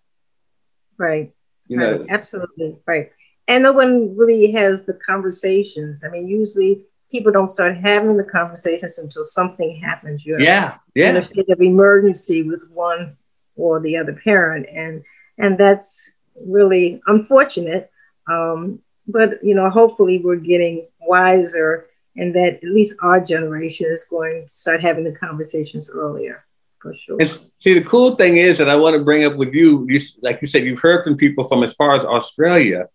Right. 0.96 1.32
You 1.66 1.78
know, 1.78 1.98
right. 1.98 2.06
absolutely 2.08 2.76
right. 2.86 3.10
And 3.46 3.62
no 3.62 3.72
one 3.72 4.16
really 4.16 4.52
has 4.52 4.86
the 4.86 4.94
conversations. 4.94 6.02
I 6.04 6.08
mean, 6.08 6.28
usually 6.28 6.84
people 7.14 7.30
don't 7.30 7.48
start 7.48 7.76
having 7.76 8.16
the 8.16 8.24
conversations 8.24 8.98
until 8.98 9.22
something 9.22 9.76
happens. 9.76 10.26
You're 10.26 10.40
yeah, 10.40 10.78
yeah. 10.96 11.10
in 11.10 11.16
a 11.16 11.22
state 11.22 11.48
of 11.48 11.60
emergency 11.60 12.42
with 12.42 12.68
one 12.72 13.16
or 13.54 13.78
the 13.78 13.96
other 13.96 14.14
parent, 14.14 14.66
and 14.68 15.04
and 15.38 15.56
that's 15.56 16.10
really 16.34 17.00
unfortunate. 17.06 17.92
Um, 18.28 18.80
but 19.06 19.44
you 19.44 19.54
know, 19.54 19.70
hopefully, 19.70 20.20
we're 20.24 20.36
getting 20.36 20.88
wiser, 21.00 21.86
and 22.16 22.34
that 22.34 22.58
at 22.64 22.64
least 22.64 22.96
our 23.00 23.20
generation 23.20 23.86
is 23.88 24.04
going 24.10 24.42
to 24.42 24.52
start 24.52 24.82
having 24.82 25.04
the 25.04 25.12
conversations 25.12 25.88
earlier. 25.88 26.44
For 26.80 26.94
sure. 26.94 27.16
And 27.20 27.30
see, 27.60 27.74
the 27.74 27.84
cool 27.84 28.16
thing 28.16 28.38
is 28.38 28.58
that 28.58 28.68
I 28.68 28.74
want 28.74 28.94
to 28.94 29.04
bring 29.04 29.24
up 29.24 29.36
with 29.36 29.54
you, 29.54 29.86
you, 29.88 30.00
like 30.20 30.40
you 30.42 30.48
said, 30.48 30.64
you've 30.64 30.80
heard 30.80 31.04
from 31.04 31.16
people 31.16 31.44
from 31.44 31.62
as 31.62 31.72
far 31.74 31.94
as 31.94 32.04
Australia, 32.04 32.88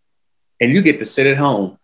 and 0.59 0.73
you 0.73 0.81
get 0.81 0.99
to 0.99 1.05
sit 1.05 1.25
at 1.25 1.37
home. 1.37 1.77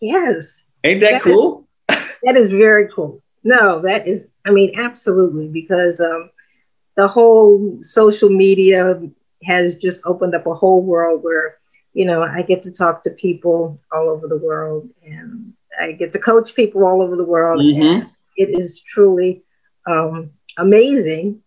Yes. 0.00 0.64
Ain't 0.84 1.00
that, 1.00 1.12
that 1.12 1.22
cool? 1.22 1.66
Is, 1.88 2.16
that 2.22 2.36
is 2.36 2.50
very 2.50 2.88
cool. 2.88 3.22
No, 3.44 3.80
that 3.80 4.06
is, 4.06 4.28
I 4.44 4.50
mean, 4.50 4.78
absolutely, 4.78 5.48
because 5.48 6.00
um, 6.00 6.30
the 6.96 7.08
whole 7.08 7.78
social 7.80 8.28
media 8.28 9.00
has 9.44 9.76
just 9.76 10.02
opened 10.04 10.34
up 10.34 10.46
a 10.46 10.54
whole 10.54 10.82
world 10.82 11.22
where, 11.22 11.58
you 11.92 12.04
know, 12.04 12.22
I 12.22 12.42
get 12.42 12.62
to 12.64 12.72
talk 12.72 13.04
to 13.04 13.10
people 13.10 13.80
all 13.92 14.08
over 14.08 14.26
the 14.26 14.36
world 14.36 14.88
and 15.04 15.52
I 15.80 15.92
get 15.92 16.12
to 16.12 16.18
coach 16.18 16.54
people 16.54 16.84
all 16.84 17.02
over 17.02 17.16
the 17.16 17.24
world. 17.24 17.60
Mm-hmm. 17.60 17.82
And 17.82 18.10
it 18.36 18.58
is 18.58 18.80
truly 18.80 19.42
um, 19.86 20.30
amazing. 20.58 21.42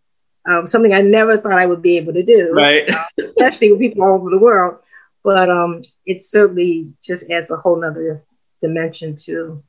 Um, 0.48 0.66
something 0.66 0.94
I 0.94 1.02
never 1.02 1.38
thought 1.38 1.60
I 1.60 1.68
would 1.68 1.82
be 1.82 1.98
able 1.98 2.14
to 2.14 2.24
do, 2.24 2.52
right? 2.54 2.90
uh, 2.90 3.04
especially 3.20 3.72
with 3.72 3.82
people 3.82 4.04
all 4.04 4.16
over 4.16 4.30
the 4.30 4.40
world. 4.40 4.80
But 5.24 5.52
um, 5.52 5.82
it 6.06 6.24
certainly 6.24 6.94
just 7.04 7.30
adds 7.30 7.52
a 7.52 7.58
whole 7.58 7.80
nother 7.80 8.24
dimension 8.62 9.16
too. 9.16 9.64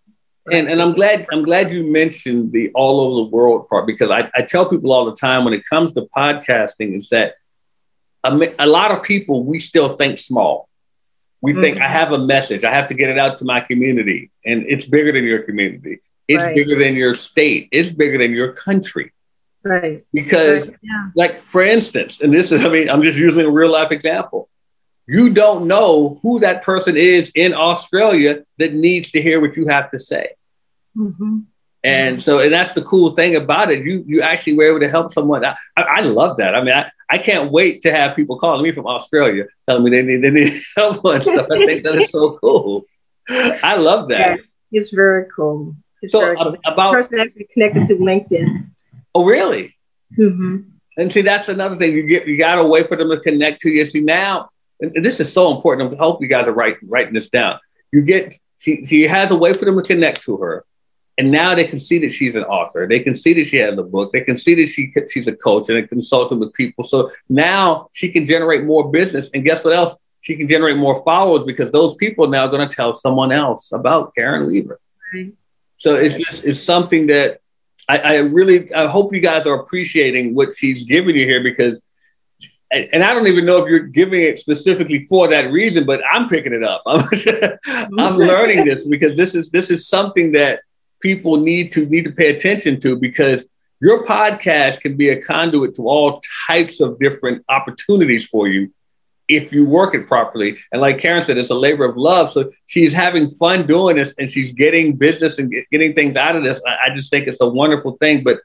And, 0.51 0.69
and 0.69 0.83
I'm 0.83 0.93
glad 0.93 1.27
I'm 1.31 1.45
glad 1.45 1.71
you 1.71 1.85
mentioned 1.85 2.53
the 2.53 2.71
all 2.75 3.01
over 3.01 3.25
the 3.25 3.37
world 3.37 3.69
part 3.69 3.87
because 3.87 4.11
I, 4.11 4.29
I 4.35 4.43
tell 4.43 4.69
people 4.69 4.93
all 4.93 5.05
the 5.05 5.17
time 5.17 5.45
when 5.45 5.55
it 5.55 5.63
comes 5.69 5.93
to 5.93 6.09
podcasting 6.17 6.99
is 6.99 7.11
that 7.11 7.37
a, 8.25 8.55
a 8.59 8.67
lot 8.67 8.91
of 8.91 9.03
people 9.03 9.45
we 9.45 9.61
still 9.61 9.97
think 9.97 10.19
small. 10.19 10.69
We 11.41 11.53
mm-hmm. 11.53 11.61
think 11.61 11.81
I 11.81 11.89
have 11.89 12.13
a 12.13 12.19
message, 12.19 12.65
I 12.65 12.73
have 12.73 12.89
to 12.89 12.95
get 12.95 13.09
it 13.09 13.19
out 13.19 13.39
to 13.39 13.45
my 13.45 13.61
community, 13.61 14.31
and 14.45 14.65
it's 14.69 14.85
bigger 14.85 15.13
than 15.13 15.25
your 15.25 15.43
community. 15.43 16.01
It's 16.27 16.45
right. 16.45 16.55
bigger 16.55 16.79
than 16.79 16.95
your 16.97 17.15
state. 17.15 17.69
It's 17.73 17.91
bigger 17.91 18.19
than 18.19 18.33
your 18.33 18.53
country. 18.53 19.13
Right. 19.65 20.05
Because, 20.13 20.69
right. 20.69 20.79
Yeah. 20.83 21.11
like 21.15 21.47
for 21.47 21.63
instance, 21.63 22.21
and 22.21 22.33
this 22.35 22.51
is 22.51 22.65
I 22.65 22.69
mean 22.69 22.91
I'm 22.91 23.03
just 23.03 23.19
using 23.19 23.47
a 23.47 23.51
real 23.51 23.71
life 23.71 23.93
example 23.93 24.49
you 25.07 25.31
don't 25.31 25.67
know 25.67 26.21
who 26.23 26.41
that 26.41 26.63
person 26.63 26.97
is 26.97 27.31
in 27.35 27.55
Australia 27.55 28.45
that 28.59 28.75
needs 28.75 29.11
to 29.13 29.23
hear 29.23 29.41
what 29.41 29.57
you 29.57 29.67
have 29.67 29.91
to 29.91 29.99
say. 29.99 30.31
Mm-hmm. 30.97 31.41
And 31.85 32.23
so, 32.23 32.39
and 32.39 32.53
that's 32.53 32.75
the 32.75 32.83
cool 32.83 33.17
thing 33.17 33.35
about 33.35 33.73
it. 33.73 33.85
You 33.85 34.05
you 34.07 34.23
actually 34.23 34.55
were 34.55 34.69
able 34.69 34.81
to 34.81 34.89
help 34.89 35.13
someone. 35.13 35.45
I, 35.45 35.57
I 35.77 36.01
love 36.03 36.37
that. 36.37 36.55
I 36.55 36.63
mean, 36.63 36.75
I, 36.75 36.91
I 37.11 37.19
can't 37.19 37.51
wait 37.51 37.83
to 37.83 37.93
have 37.93 38.15
people 38.15 38.39
calling 38.39 38.63
me 38.63 38.71
from 38.71 38.87
Australia 38.87 39.47
telling 39.69 39.85
me 39.85 39.91
they 39.91 40.03
need 40.03 40.23
they 40.23 40.31
need 40.31 40.63
help 40.77 41.05
and 41.05 41.23
stuff. 41.23 41.49
I 41.51 41.67
think 41.67 41.83
that 41.83 41.97
is 41.97 42.11
so 42.11 42.39
cool. 42.39 42.85
I 43.29 43.77
love 43.77 44.09
that. 44.11 44.39
Yeah, 44.39 44.81
it's 44.81 44.91
very 44.91 45.27
cool. 45.35 45.75
It's 46.03 46.13
so 46.13 46.21
very 46.21 46.37
cool. 46.37 46.57
about 46.65 46.93
the 46.93 46.97
person 46.97 47.19
actually 47.19 47.49
connected 47.53 47.89
to 47.89 47.97
LinkedIn. 47.97 48.71
Oh, 49.15 49.25
really? 49.25 49.77
Mm-hmm. 50.17 50.59
And 50.99 51.13
see, 51.13 51.23
that's 51.23 51.49
another 51.49 51.77
thing. 51.77 51.97
You 51.97 52.05
get 52.05 52.29
you 52.29 52.39
got 52.39 52.57
to 52.57 52.65
wait 52.65 52.87
for 52.87 52.97
them 52.97 53.11
to 53.11 53.19
connect 53.19 53.61
to 53.63 53.71
you. 53.71 53.85
See, 53.87 54.01
now 54.01 54.51
and 54.83 55.05
this 55.05 55.21
is 55.21 55.33
so 55.33 55.55
important. 55.55 55.95
I 55.95 55.97
hope 55.97 56.21
you 56.21 56.29
guys 56.29 56.47
are 56.47 56.53
writing 56.53 56.89
writing 56.89 57.15
this 57.15 57.29
down. 57.29 57.59
You 57.93 58.03
get 58.03 58.35
she, 58.59 58.85
she 58.87 59.03
has 59.03 59.31
a 59.31 59.37
way 59.37 59.53
for 59.53 59.65
them 59.65 59.77
to 59.77 59.83
connect 59.83 60.23
to 60.23 60.37
her, 60.39 60.65
and 61.19 61.31
now 61.31 61.55
they 61.55 61.65
can 61.65 61.79
see 61.79 61.99
that 62.01 62.13
she's 62.13 62.35
an 62.35 62.45
author. 62.45 62.87
They 62.89 63.01
can 63.01 63.17
see 63.17 63.33
that 63.35 63.45
she 63.47 63.59
has 63.59 63.79
a 63.79 63.83
book. 63.83 64.13
They 64.13 64.23
can 64.23 64.39
see 64.39 64.55
that 64.57 64.67
she 64.67 64.93
she's 65.11 65.29
a 65.29 65.37
coach 65.37 65.69
and 65.69 65.79
a 65.79 65.87
consultant 65.87 66.41
with 66.41 66.53
people. 66.53 66.85
So 66.85 67.11
now 67.29 67.89
she 67.93 68.11
can 68.11 68.27
generate 68.27 68.65
more 68.65 68.91
business. 68.91 69.31
And 69.35 69.45
guess 69.45 69.65
what 69.65 69.75
else? 69.75 69.97
She 70.21 70.37
can 70.37 70.49
generate 70.49 70.77
more 70.77 71.03
followers 71.05 71.45
because 71.45 71.73
those 71.73 71.95
people 71.97 72.27
are 72.27 72.31
now 72.31 72.47
going 72.47 72.67
to 72.67 72.75
tell 72.75 72.95
someone 72.95 73.33
else 73.33 73.73
about 73.73 74.15
Karen 74.15 74.47
Weaver. 74.47 74.81
Right. 75.13 75.33
So 75.77 75.97
it's 75.97 76.17
just 76.17 76.45
it's 76.45 76.61
something 76.61 77.09
that 77.09 77.41
I, 77.89 77.99
I 77.99 78.15
really 78.19 78.73
I 78.73 78.87
hope 78.87 79.13
you 79.13 79.21
guys 79.21 79.47
are 79.47 79.55
appreciating 79.55 80.35
what 80.35 80.55
she's 80.55 80.85
giving 80.85 81.17
you 81.17 81.25
here 81.25 81.43
because 81.43 81.83
and 82.73 83.05
I 83.05 83.13
don't 83.13 83.27
even 83.27 83.45
know 83.45 83.59
if 83.59 83.69
you're 83.69 83.81
giving 83.81 84.23
it 84.23 84.39
specifically 84.39 85.07
for 85.07 85.29
that 85.29 85.53
reason, 85.53 85.85
but 85.85 86.01
I'm 86.11 86.29
picking 86.29 86.53
it 86.53 86.65
up. 86.65 86.83
I'm, 86.87 87.99
I'm 87.99 88.17
learning 88.17 88.65
this 88.65 88.87
because 88.87 89.17
this 89.17 89.35
is 89.35 89.51
this 89.51 89.71
is 89.71 89.89
something 89.89 90.33
that 90.33 90.61
people 91.01 91.37
need 91.37 91.73
to 91.73 91.87
need 91.87 92.05
to 92.05 92.13
pay 92.13 92.35
attention 92.35 92.81
to 92.81 92.97
because 92.97 93.45
your 93.81 94.07
podcast 94.07 94.81
can 94.81 94.97
be 94.97 95.11
a 95.11 95.21
conduit 95.21 95.75
to 95.77 95.89
all 95.89 96.23
types 96.47 96.81
of 96.81 96.99
different 96.99 97.45
opportunities 97.49 98.25
for 98.25 98.49
you 98.49 98.73
if 99.29 99.53
you 99.53 99.65
work 99.67 99.95
it 99.95 100.07
properly. 100.07 100.59
And 100.71 100.81
like 100.81 100.99
Karen 100.99 101.25
said, 101.25 101.39
it's 101.39 101.51
a 101.51 101.55
labor 101.55 101.85
of 101.85 101.97
love. 101.97 102.33
So 102.33 102.53
she's 102.67 102.93
having 102.93 103.31
fun 103.31 103.67
doing 103.67 103.97
this 103.97 104.15
and 104.19 104.31
she's 104.31 104.53
getting 104.53 104.97
business 104.97 105.39
and 105.39 105.53
getting 105.71 105.95
things 105.95 106.17
out 106.17 106.37
of 106.37 106.45
this. 106.45 106.61
I, 106.67 106.91
I 106.91 106.95
just 106.95 107.11
think 107.11 107.27
it's 107.27 107.41
a 107.41 107.49
wonderful 107.49 107.97
thing. 107.99 108.23
But 108.23 108.41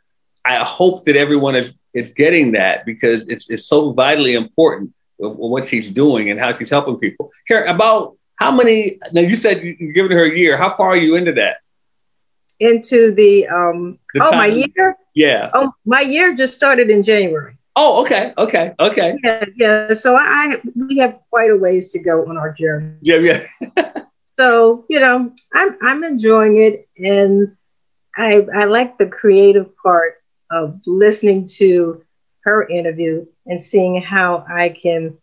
I 0.48 0.64
hope 0.64 1.06
that 1.06 1.16
everyone 1.16 1.56
is 1.56 1.74
is 1.94 2.12
getting 2.12 2.54
that 2.54 2.86
because 2.86 3.26
it's 3.28 3.50
it's 3.50 3.66
so 3.66 3.92
vitally 3.92 4.34
important 4.34 4.94
what 5.18 5.66
she's 5.66 5.90
doing 5.90 6.30
and 6.30 6.40
how 6.40 6.54
she's 6.54 6.70
helping 6.70 6.98
people. 6.98 7.32
Karen, 7.48 7.74
about 7.74 8.18
how 8.36 8.52
many? 8.52 9.00
Now 9.12 9.22
you 9.22 9.36
said 9.36 9.64
you're 9.64 9.94
giving 9.94 10.12
her 10.12 10.26
a 10.26 10.38
year. 10.38 10.58
How 10.58 10.76
far 10.76 10.90
are 10.90 10.98
you 10.98 11.16
into 11.16 11.34
that? 11.34 11.58
Into 12.60 13.12
the 13.12 13.48
um. 13.48 14.00
The 14.14 14.24
oh, 14.24 14.32
time. 14.32 14.38
my 14.38 14.46
year. 14.48 14.98
Yeah. 15.14 15.50
Oh, 15.54 15.74
my 15.86 16.02
year 16.02 16.36
just 16.36 16.54
started 16.54 16.90
in 16.90 17.04
January. 17.04 17.58
Oh, 17.76 18.02
okay, 18.02 18.34
okay, 18.40 18.74
okay. 18.80 19.14
Yeah, 19.24 19.46
yeah. 19.56 19.94
So 19.94 20.16
I 20.16 20.60
we 20.76 20.98
have 20.98 21.20
quite 21.30 21.52
a 21.52 21.56
ways 21.56 21.92
to 21.92 22.00
go 22.00 22.28
on 22.28 22.38
our 22.38 22.54
journey. 22.54 22.96
Yeah, 23.02 23.18
yeah. 23.18 23.94
so 24.40 24.86
you 24.90 25.00
know, 25.00 25.32
I'm 25.54 25.78
I'm 25.82 26.04
enjoying 26.04 26.58
it, 26.58 26.88
and 26.98 27.56
I 28.16 28.48
I 28.56 28.66
like 28.66 28.98
the 28.98 29.06
creative 29.06 29.76
part 29.78 30.16
of 30.52 30.80
listening 30.86 31.48
to 31.48 32.04
her 32.42 32.68
interview 32.68 33.26
and 33.46 33.60
seeing 33.60 34.02
how 34.02 34.46
I 34.50 34.70
can 34.70 35.18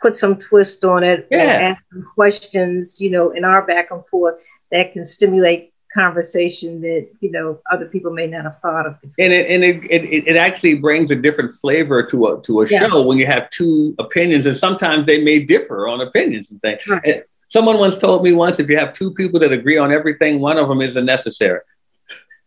put 0.00 0.16
some 0.16 0.36
twist 0.36 0.84
on 0.84 1.04
it 1.04 1.28
yeah. 1.30 1.38
and 1.38 1.50
ask 1.50 1.84
some 1.92 2.06
questions, 2.14 3.00
you 3.00 3.10
know, 3.10 3.30
in 3.30 3.44
our 3.44 3.66
back 3.66 3.90
and 3.90 4.04
forth 4.06 4.36
that 4.70 4.92
can 4.92 5.04
stimulate 5.04 5.72
conversation 5.94 6.82
that 6.82 7.08
you 7.20 7.30
know 7.30 7.58
other 7.72 7.86
people 7.86 8.12
may 8.12 8.26
not 8.26 8.44
have 8.44 8.58
thought 8.58 8.86
of. 8.86 9.00
Before. 9.00 9.14
And 9.18 9.32
it 9.32 9.50
and 9.50 9.64
it, 9.64 9.84
it, 9.90 10.26
it 10.26 10.36
actually 10.36 10.74
brings 10.74 11.10
a 11.10 11.16
different 11.16 11.54
flavor 11.54 12.04
to 12.04 12.26
a 12.26 12.42
to 12.42 12.62
a 12.62 12.68
yeah. 12.68 12.80
show 12.80 13.02
when 13.02 13.16
you 13.16 13.26
have 13.26 13.48
two 13.50 13.94
opinions, 13.98 14.44
and 14.44 14.56
sometimes 14.56 15.06
they 15.06 15.22
may 15.22 15.40
differ 15.40 15.88
on 15.88 16.00
opinions 16.00 16.50
and 16.50 16.60
things. 16.60 16.86
Right. 16.86 17.04
And, 17.04 17.24
Someone 17.48 17.78
once 17.78 17.96
told 17.96 18.24
me 18.24 18.32
once 18.32 18.58
if 18.58 18.68
you 18.68 18.76
have 18.76 18.92
two 18.92 19.12
people 19.14 19.38
that 19.40 19.52
agree 19.52 19.78
on 19.78 19.92
everything, 19.92 20.40
one 20.40 20.58
of 20.58 20.68
them 20.68 20.82
isn't 20.82 21.04
necessary. 21.04 21.60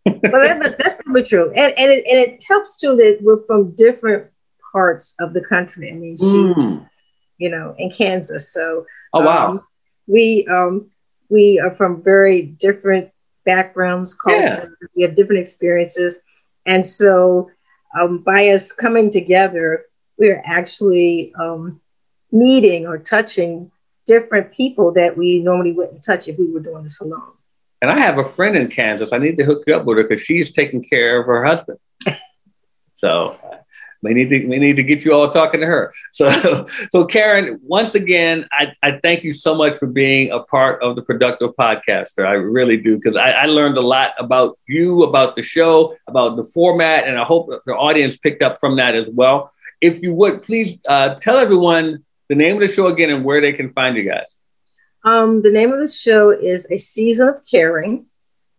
Well, 0.05 0.15
that, 0.23 0.77
that's 0.79 0.95
probably 0.95 1.23
true. 1.23 1.49
And, 1.49 1.73
and, 1.77 1.91
it, 1.91 2.05
and 2.09 2.19
it 2.19 2.41
helps 2.47 2.77
too 2.77 2.95
that 2.95 3.19
we're 3.21 3.43
from 3.45 3.75
different 3.75 4.27
parts 4.71 5.15
of 5.19 5.33
the 5.33 5.43
country. 5.43 5.91
I 5.91 5.95
mean, 5.95 6.17
she's, 6.17 6.65
mm. 6.65 6.89
you 7.38 7.49
know, 7.49 7.75
in 7.77 7.91
Kansas. 7.91 8.53
So, 8.53 8.85
oh, 9.13 9.23
wow. 9.23 9.47
Um, 9.49 9.62
we, 10.07 10.47
um, 10.49 10.89
we 11.29 11.59
are 11.59 11.75
from 11.75 12.01
very 12.03 12.41
different 12.41 13.12
backgrounds, 13.45 14.13
cultures. 14.13 14.75
Yeah. 14.81 14.88
We 14.95 15.01
have 15.03 15.15
different 15.15 15.41
experiences. 15.41 16.19
And 16.65 16.85
so, 16.85 17.51
um, 17.99 18.19
by 18.19 18.49
us 18.49 18.71
coming 18.71 19.12
together, 19.12 19.85
we're 20.17 20.41
actually 20.45 21.33
um, 21.39 21.81
meeting 22.31 22.85
or 22.85 22.97
touching 22.99 23.71
different 24.05 24.51
people 24.51 24.91
that 24.93 25.15
we 25.17 25.39
normally 25.39 25.71
wouldn't 25.71 26.03
touch 26.03 26.27
if 26.27 26.38
we 26.38 26.51
were 26.51 26.59
doing 26.59 26.83
this 26.83 26.99
alone. 26.99 27.33
And 27.81 27.89
I 27.89 27.99
have 27.99 28.17
a 28.17 28.29
friend 28.29 28.55
in 28.57 28.67
Kansas. 28.67 29.13
I 29.13 29.17
need 29.17 29.37
to 29.37 29.45
hook 29.45 29.63
you 29.65 29.75
up 29.75 29.85
with 29.85 29.97
her 29.97 30.03
because 30.03 30.21
she's 30.21 30.51
taking 30.51 30.83
care 30.83 31.21
of 31.21 31.27
her 31.27 31.45
husband. 31.45 31.79
so 32.93 33.37
we 34.01 34.13
need 34.13 34.29
to 34.29 34.47
we 34.47 34.59
need 34.59 34.75
to 34.77 34.83
get 34.83 35.03
you 35.03 35.13
all 35.13 35.29
talking 35.29 35.59
to 35.59 35.65
her. 35.65 35.93
So 36.11 36.67
so 36.91 37.05
Karen, 37.05 37.59
once 37.63 37.95
again, 37.95 38.47
I, 38.51 38.73
I 38.81 38.99
thank 39.01 39.23
you 39.23 39.33
so 39.33 39.55
much 39.55 39.77
for 39.77 39.87
being 39.87 40.31
a 40.31 40.39
part 40.39 40.81
of 40.81 40.95
the 40.95 41.01
productive 41.01 41.51
podcaster. 41.59 42.25
I 42.25 42.33
really 42.33 42.77
do 42.77 42.95
because 42.95 43.15
I, 43.15 43.31
I 43.31 43.45
learned 43.45 43.77
a 43.77 43.81
lot 43.81 44.11
about 44.19 44.57
you, 44.67 45.03
about 45.03 45.35
the 45.35 45.41
show, 45.41 45.95
about 46.07 46.35
the 46.37 46.43
format, 46.43 47.07
and 47.07 47.17
I 47.17 47.23
hope 47.23 47.49
the 47.65 47.73
audience 47.73 48.17
picked 48.17 48.41
up 48.41 48.59
from 48.59 48.77
that 48.77 48.95
as 48.95 49.09
well. 49.09 49.51
If 49.81 50.01
you 50.01 50.13
would 50.13 50.43
please 50.43 50.77
uh, 50.87 51.15
tell 51.15 51.37
everyone 51.37 52.03
the 52.27 52.35
name 52.35 52.61
of 52.61 52.67
the 52.67 52.73
show 52.73 52.87
again 52.87 53.09
and 53.09 53.23
where 53.23 53.41
they 53.41 53.53
can 53.53 53.73
find 53.73 53.97
you 53.97 54.03
guys. 54.03 54.39
Um, 55.03 55.41
the 55.41 55.51
name 55.51 55.71
of 55.71 55.79
the 55.79 55.88
show 55.88 56.31
is 56.31 56.67
A 56.69 56.77
Season 56.77 57.29
of 57.29 57.41
Caring. 57.49 58.05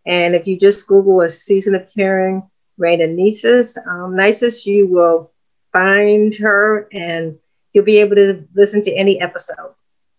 And 0.05 0.35
if 0.35 0.47
you 0.47 0.59
just 0.59 0.87
Google 0.87 1.21
A 1.21 1.29
Season 1.29 1.75
of 1.75 1.87
Caring, 1.93 2.49
Rayna 2.79 3.07
Neises, 3.07 3.77
um, 3.87 4.13
Neises, 4.13 4.65
you 4.65 4.87
will 4.87 5.31
find 5.71 6.33
her 6.35 6.87
and 6.91 7.37
you'll 7.73 7.85
be 7.85 7.99
able 7.99 8.15
to 8.15 8.47
listen 8.55 8.81
to 8.81 8.91
any 8.91 9.21
episode. 9.21 9.73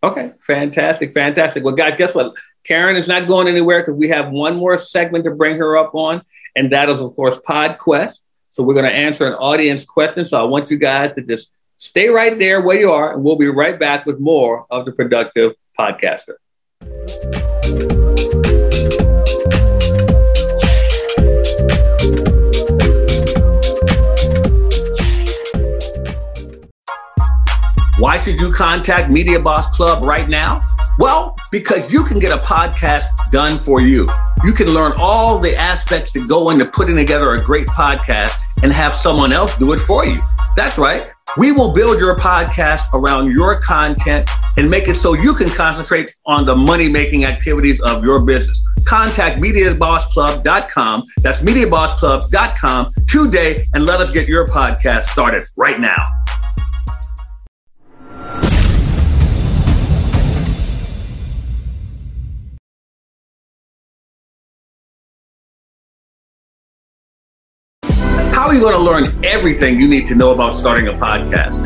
Okay, 0.04 0.32
fantastic, 0.40 1.12
fantastic. 1.14 1.64
Well, 1.64 1.74
guys, 1.74 1.96
guess 1.96 2.14
what? 2.14 2.34
Karen 2.64 2.96
is 2.96 3.08
not 3.08 3.26
going 3.26 3.48
anywhere 3.48 3.80
because 3.80 3.98
we 3.98 4.08
have 4.08 4.30
one 4.30 4.56
more 4.56 4.78
segment 4.78 5.24
to 5.24 5.30
bring 5.32 5.56
her 5.58 5.76
up 5.76 5.94
on, 5.94 6.22
and 6.56 6.70
that 6.72 6.88
is, 6.88 7.00
of 7.00 7.14
course, 7.16 7.38
PodQuest. 7.48 8.20
So 8.50 8.62
we're 8.62 8.74
going 8.74 8.86
to 8.86 8.92
answer 8.92 9.26
an 9.26 9.34
audience 9.34 9.84
question. 9.84 10.24
So 10.24 10.38
I 10.38 10.44
want 10.44 10.70
you 10.70 10.76
guys 10.76 11.12
to 11.14 11.22
just 11.22 11.52
stay 11.76 12.08
right 12.08 12.38
there 12.38 12.60
where 12.60 12.78
you 12.78 12.92
are, 12.92 13.14
and 13.14 13.24
we'll 13.24 13.36
be 13.36 13.48
right 13.48 13.78
back 13.78 14.06
with 14.06 14.20
more 14.20 14.66
of 14.70 14.84
the 14.84 14.92
Productive 14.92 15.54
Podcaster. 15.78 16.34
Why 27.98 28.16
should 28.16 28.40
you 28.40 28.50
contact 28.50 29.12
Media 29.12 29.38
Boss 29.38 29.76
Club 29.76 30.02
right 30.02 30.28
now? 30.28 30.60
Well, 30.98 31.36
because 31.52 31.92
you 31.92 32.02
can 32.02 32.18
get 32.18 32.36
a 32.36 32.42
podcast 32.42 33.30
done 33.30 33.58
for 33.58 33.80
you. 33.80 34.08
You 34.44 34.52
can 34.52 34.66
learn 34.68 34.92
all 34.98 35.38
the 35.38 35.56
aspects 35.56 36.10
that 36.12 36.28
go 36.28 36.50
into 36.50 36.66
putting 36.66 36.96
together 36.96 37.34
a 37.34 37.44
great 37.44 37.68
podcast 37.68 38.32
and 38.62 38.72
have 38.72 38.94
someone 38.94 39.32
else 39.32 39.56
do 39.56 39.72
it 39.72 39.80
for 39.80 40.04
you. 40.06 40.20
That's 40.56 40.78
right. 40.78 41.02
We 41.38 41.52
will 41.52 41.72
build 41.72 41.98
your 41.98 42.16
podcast 42.16 42.92
around 42.92 43.32
your 43.32 43.60
content 43.60 44.28
and 44.56 44.68
make 44.68 44.88
it 44.88 44.96
so 44.96 45.14
you 45.14 45.34
can 45.34 45.48
concentrate 45.48 46.14
on 46.26 46.44
the 46.44 46.54
money 46.54 46.88
making 46.88 47.24
activities 47.24 47.80
of 47.80 48.04
your 48.04 48.24
business. 48.24 48.62
Contact 48.86 49.40
MediaBossClub.com. 49.40 51.04
That's 51.22 51.40
MediaBossClub.com 51.40 52.86
today 53.08 53.62
and 53.74 53.86
let 53.86 54.00
us 54.00 54.12
get 54.12 54.28
your 54.28 54.46
podcast 54.46 55.04
started 55.04 55.42
right 55.56 55.80
now. 55.80 56.21
How 68.42 68.48
are 68.48 68.54
you 68.54 68.60
going 68.60 68.74
to 68.74 68.80
learn 68.80 69.24
everything 69.24 69.78
you 69.78 69.86
need 69.86 70.04
to 70.08 70.16
know 70.16 70.32
about 70.32 70.56
starting 70.56 70.88
a 70.88 70.92
podcast? 70.92 71.62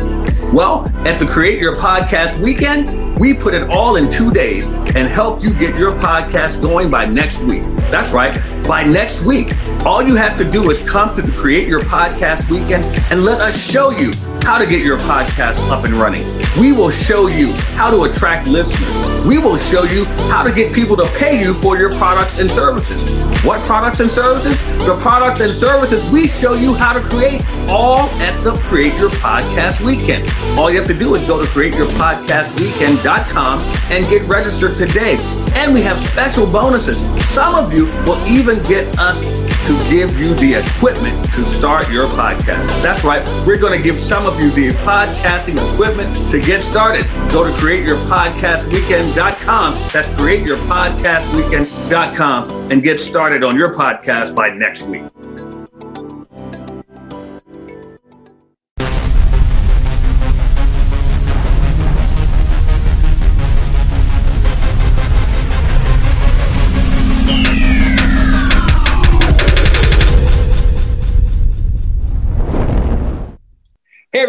Well, 0.53 0.87
at 1.07 1.17
the 1.17 1.25
Create 1.25 1.59
Your 1.59 1.75
Podcast 1.75 2.39
weekend, 2.39 3.17
we 3.17 3.33
put 3.33 3.55
it 3.55 3.67
all 3.71 3.95
in 3.95 4.11
two 4.11 4.29
days 4.29 4.69
and 4.69 5.07
help 5.07 5.41
you 5.41 5.55
get 5.55 5.75
your 5.75 5.93
podcast 5.93 6.61
going 6.61 6.91
by 6.91 7.05
next 7.05 7.41
week. 7.41 7.63
That's 7.89 8.11
right, 8.11 8.31
by 8.67 8.83
next 8.83 9.23
week. 9.23 9.57
All 9.87 10.03
you 10.03 10.13
have 10.17 10.37
to 10.37 10.43
do 10.43 10.69
is 10.69 10.87
come 10.87 11.15
to 11.15 11.23
the 11.23 11.31
Create 11.31 11.67
Your 11.67 11.79
Podcast 11.79 12.47
weekend 12.47 12.83
and 13.11 13.25
let 13.25 13.41
us 13.41 13.59
show 13.59 13.89
you 13.89 14.11
how 14.43 14.57
to 14.57 14.65
get 14.65 14.83
your 14.83 14.97
podcast 14.99 15.59
up 15.69 15.85
and 15.85 15.93
running. 15.93 16.25
We 16.59 16.71
will 16.71 16.89
show 16.89 17.27
you 17.27 17.53
how 17.75 17.91
to 17.91 18.01
attract 18.03 18.47
listeners. 18.47 19.23
We 19.25 19.37
will 19.37 19.57
show 19.57 19.83
you 19.83 20.05
how 20.31 20.41
to 20.43 20.51
get 20.51 20.73
people 20.73 20.95
to 20.97 21.05
pay 21.17 21.39
you 21.39 21.53
for 21.53 21.77
your 21.77 21.91
products 21.91 22.39
and 22.39 22.49
services. 22.49 23.03
What 23.43 23.61
products 23.65 23.99
and 23.99 24.09
services? 24.09 24.59
The 24.85 24.97
products 24.99 25.41
and 25.41 25.53
services 25.53 26.03
we 26.11 26.27
show 26.27 26.53
you 26.53 26.73
how 26.73 26.93
to 26.93 27.01
create 27.01 27.43
all 27.69 28.09
at 28.21 28.41
the 28.43 28.53
Create 28.63 28.93
Your 28.95 29.09
Podcast 29.09 29.81
Weekend. 29.85 30.27
All 30.57 30.71
you 30.71 30.77
have 30.77 30.87
to 30.87 30.93
do 30.93 31.13
is 31.15 31.27
go 31.27 31.43
to 31.43 31.49
createyourpodcastweekend.com 31.51 33.59
and 33.91 34.07
get 34.09 34.23
registered 34.27 34.75
today. 34.75 35.17
And 35.57 35.73
we 35.73 35.81
have 35.81 35.99
special 35.99 36.45
bonuses. 36.51 36.99
Some 37.27 37.55
of 37.55 37.73
you 37.73 37.87
will 38.05 38.23
even 38.27 38.61
get 38.63 38.99
us 38.99 39.19
to 39.65 39.73
give 39.89 40.19
you 40.19 40.35
the 40.35 40.53
equipment 40.53 41.25
to 41.33 41.43
start 41.43 41.89
your 41.91 42.05
podcast. 42.09 42.67
That's 42.81 43.03
right. 43.03 43.27
We're 43.45 43.57
going 43.57 43.75
to 43.75 43.81
give 43.83 43.99
some 43.99 44.27
of 44.27 44.39
you 44.39 44.51
the 44.51 44.69
podcasting 44.85 45.57
equipment 45.73 46.15
to 46.29 46.39
get 46.39 46.61
started. 46.63 47.05
Go 47.31 47.43
to 47.43 47.49
createyourpodcastweekend.com. 47.59 49.73
That's 49.91 50.07
createyourpodcastweekend.com 50.09 52.71
and 52.71 52.83
get 52.83 52.99
started 52.99 53.43
on 53.43 53.57
your 53.57 53.73
podcast 53.73 54.35
by 54.35 54.49
next 54.49 54.83
week. 54.83 55.05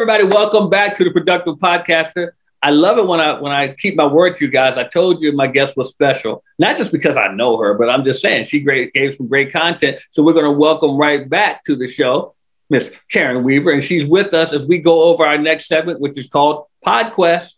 Everybody, 0.01 0.23
welcome 0.23 0.71
back 0.71 0.95
to 0.95 1.03
the 1.03 1.11
Productive 1.11 1.57
Podcaster. 1.57 2.31
I 2.63 2.71
love 2.71 2.99
it 2.99 3.07
when 3.09 3.19
I 3.19 3.33
when 3.41 3.51
I 3.51 3.75
keep 3.75 3.97
my 3.97 4.07
word 4.07 4.37
to 4.37 4.45
you 4.45 4.49
guys. 4.49 4.79
I 4.79 4.85
told 4.85 5.21
you 5.21 5.33
my 5.33 5.49
guest 5.49 5.77
was 5.77 5.89
special, 5.89 6.45
not 6.57 6.79
just 6.79 6.93
because 6.93 7.17
I 7.17 7.35
know 7.35 7.57
her, 7.57 7.75
but 7.75 7.91
I'm 7.91 8.05
just 8.05 8.23
saying 8.23 8.45
she 8.45 8.61
great 8.61 8.95
gave 8.95 9.17
some 9.17 9.27
great 9.27 9.53
content. 9.53 9.99
So 10.11 10.23
we're 10.23 10.35
going 10.35 10.45
to 10.45 10.53
welcome 10.53 10.97
right 10.97 11.29
back 11.29 11.65
to 11.65 11.75
the 11.75 11.89
show 11.89 12.37
Miss 12.71 12.93
Karen 13.11 13.43
Weaver, 13.43 13.73
and 13.73 13.83
she's 13.83 14.07
with 14.07 14.35
us 14.35 14.53
as 14.53 14.65
we 14.65 14.79
go 14.79 15.03
over 15.03 15.27
our 15.27 15.37
next 15.37 15.67
segment, 15.67 15.99
which 15.99 16.17
is 16.17 16.29
called 16.29 16.67
PodQuest. 16.87 17.55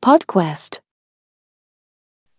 PodQuest. 0.00 0.80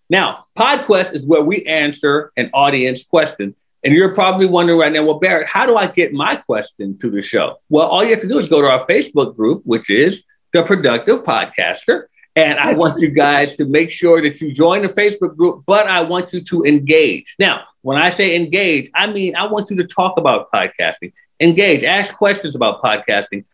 Now, 0.10 0.48
PodQuest 0.58 1.13
is 1.13 1.28
where 1.28 1.44
we 1.44 1.63
answer 1.66 2.32
an 2.38 2.50
audience 2.56 3.04
question. 3.04 3.54
And 3.84 3.93
you're 3.93 4.13
probably 4.13 4.46
wondering 4.46 4.80
right 4.80 4.91
now, 4.91 5.04
well, 5.04 5.19
Barrett, 5.19 5.48
how 5.48 5.65
do 5.65 5.76
I 5.76 5.88
get 5.88 6.13
my 6.13 6.38
question 6.38 6.98
to 7.00 7.10
the 7.10 7.22
show? 7.22 7.58
Well, 7.69 7.88
all 7.88 8.04
you 8.04 8.12
have 8.12 8.22
to 8.22 8.28
do 8.28 8.39
is 8.39 8.48
go 8.48 8.62
to 8.62 8.67
our 8.67 8.86
Facebook 8.88 9.36
group, 9.36 9.62
which 9.65 9.89
is 9.89 10.24
The 10.54 10.63
Productive 10.63 11.24
Podcaster. 11.24 12.04
And 12.36 12.58
I 12.58 12.74
want 12.74 13.00
you 13.02 13.10
guys 13.10 13.56
to 13.58 13.65
make 13.65 13.91
sure 13.91 14.22
that 14.22 14.41
you 14.41 14.54
join 14.54 14.82
the 14.82 14.89
Facebook 14.89 15.36
group, 15.36 15.63
but 15.67 15.88
I 15.88 16.02
want 16.02 16.34
you 16.34 16.41
to 16.46 16.63
engage. 16.63 17.36
Now, 17.38 17.63
when 17.82 17.98
I 17.98 18.10
say 18.10 18.36
engage, 18.36 18.89
I 18.96 19.06
mean, 19.08 19.36
I 19.36 19.46
want 19.46 19.69
you 19.69 19.76
to 19.78 19.84
talk 19.84 20.17
about 20.17 20.52
podcasting, 20.52 21.13
engage, 21.39 21.84
ask 21.84 22.15
questions 22.15 22.56
about 22.56 22.82
podcasting. 22.82 23.46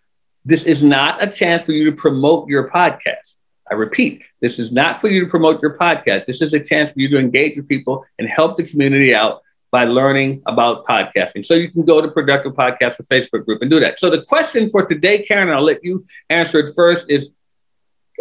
This 0.46 0.64
is 0.64 0.82
not 0.82 1.22
a 1.22 1.30
chance 1.30 1.64
for 1.64 1.74
you 1.74 1.90
to 1.90 1.92
promote 1.92 2.48
your 2.48 2.70
podcast. 2.70 3.34
I 3.70 3.74
repeat, 3.74 4.24
this 4.40 4.60
is 4.60 4.72
not 4.72 5.02
for 5.02 5.10
you 5.10 5.26
to 5.26 5.30
promote 5.30 5.62
your 5.62 5.78
podcast. 5.78 6.26
This 6.26 6.42
is 6.42 6.54
a 6.54 6.60
chance 6.60 6.92
for 6.92 7.00
you 7.00 7.10
to 7.10 7.20
engage 7.20 7.58
with 7.58 7.68
people 7.68 8.06
and 8.18 8.30
help 8.30 8.58
the 8.58 8.64
community 8.64 9.14
out 9.14 9.42
by 9.72 9.86
learning 9.86 10.42
about 10.48 10.86
podcasting. 10.86 11.46
So 11.46 11.54
you 11.54 11.70
can 11.70 11.86
go 11.86 12.02
to 12.02 12.08
Productive 12.10 12.54
Podcast 12.54 12.98
Facebook 13.12 13.46
group 13.46 13.62
and 13.62 13.70
do 13.70 13.80
that. 13.80 14.00
So 14.00 14.10
the 14.10 14.24
question 14.24 14.70
for 14.70 14.86
today, 14.86 15.24
Karen, 15.24 15.50
I'll 15.50 15.64
let 15.64 15.84
you 15.84 16.06
answer 16.30 16.60
it 16.60 16.76
first, 16.76 17.10
is 17.10 17.32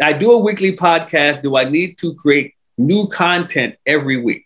I 0.01 0.13
do 0.13 0.31
a 0.31 0.37
weekly 0.37 0.75
podcast. 0.75 1.41
Do 1.41 1.57
I 1.57 1.65
need 1.65 1.97
to 1.99 2.13
create 2.15 2.53
new 2.77 3.07
content 3.07 3.75
every 3.85 4.17
week? 4.17 4.45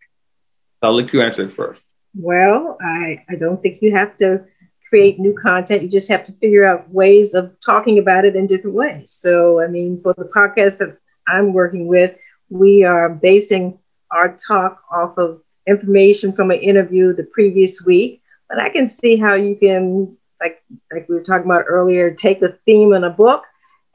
I'll 0.82 0.96
let 0.96 1.14
you 1.14 1.22
answer 1.22 1.44
it 1.44 1.54
first. 1.54 1.84
Well, 2.16 2.78
I, 2.82 3.24
I 3.30 3.36
don't 3.36 3.62
think 3.62 3.82
you 3.82 3.96
have 3.96 4.16
to 4.18 4.46
create 4.90 5.20
new 5.20 5.34
content. 5.34 5.82
You 5.82 5.90
just 5.90 6.10
have 6.10 6.26
to 6.28 6.32
figure 6.34 6.66
out 6.66 6.90
ways 6.90 7.34
of 7.34 7.56
talking 7.66 8.00
about 8.00 8.26
it 8.26 8.36
in 8.36 8.48
different 8.48 8.76
ways. 8.76 9.12
So, 9.12 9.62
I 9.62 9.68
mean, 9.68 10.02
for 10.02 10.14
the 10.18 10.26
podcast 10.26 10.78
that 10.80 10.98
I'm 11.28 11.54
working 11.54 11.88
with, 11.88 12.16
we 12.50 12.84
are 12.84 13.10
basing 13.10 13.80
our 14.12 14.36
talk 14.36 14.84
off 14.92 15.18
of 15.18 15.42
information 15.68 16.34
from 16.34 16.52
an 16.52 16.60
interview 16.60 17.14
the 17.14 17.24
previous 17.24 17.82
week. 17.84 18.22
But 18.50 18.62
I 18.62 18.70
can 18.70 18.88
see 18.88 19.16
how 19.16 19.34
you 19.34 19.56
can, 19.56 20.18
like 20.42 20.64
like 20.92 21.08
we 21.08 21.16
were 21.16 21.24
talking 21.24 21.46
about 21.50 21.66
earlier, 21.68 22.14
take 22.14 22.42
a 22.42 22.58
theme 22.66 22.94
in 22.94 23.04
a 23.04 23.10
book 23.10 23.44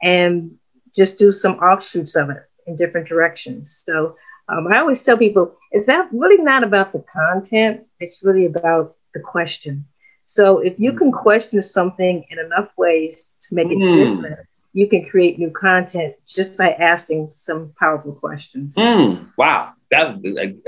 and 0.01 0.55
just 0.95 1.19
do 1.19 1.31
some 1.31 1.53
offshoots 1.59 2.15
of 2.15 2.29
it 2.29 2.43
in 2.65 2.75
different 2.75 3.07
directions. 3.07 3.83
So 3.85 4.15
um, 4.47 4.67
I 4.67 4.79
always 4.79 5.01
tell 5.01 5.17
people 5.17 5.55
it's 5.71 5.87
not 5.87 6.11
really 6.11 6.41
not 6.41 6.63
about 6.63 6.91
the 6.91 7.03
content; 7.13 7.85
it's 7.99 8.23
really 8.23 8.45
about 8.45 8.95
the 9.13 9.19
question. 9.19 9.85
So 10.25 10.59
if 10.59 10.79
you 10.79 10.93
can 10.93 11.11
question 11.11 11.61
something 11.61 12.23
in 12.29 12.39
enough 12.39 12.69
ways 12.77 13.35
to 13.41 13.55
make 13.55 13.71
it 13.71 13.77
mm. 13.77 13.93
different, 13.93 14.47
you 14.73 14.87
can 14.87 15.05
create 15.05 15.39
new 15.39 15.49
content 15.49 16.15
just 16.27 16.55
by 16.55 16.71
asking 16.73 17.31
some 17.31 17.73
powerful 17.79 18.13
questions. 18.13 18.75
Mm. 18.75 19.31
Wow. 19.37 19.73
That, 19.91 20.07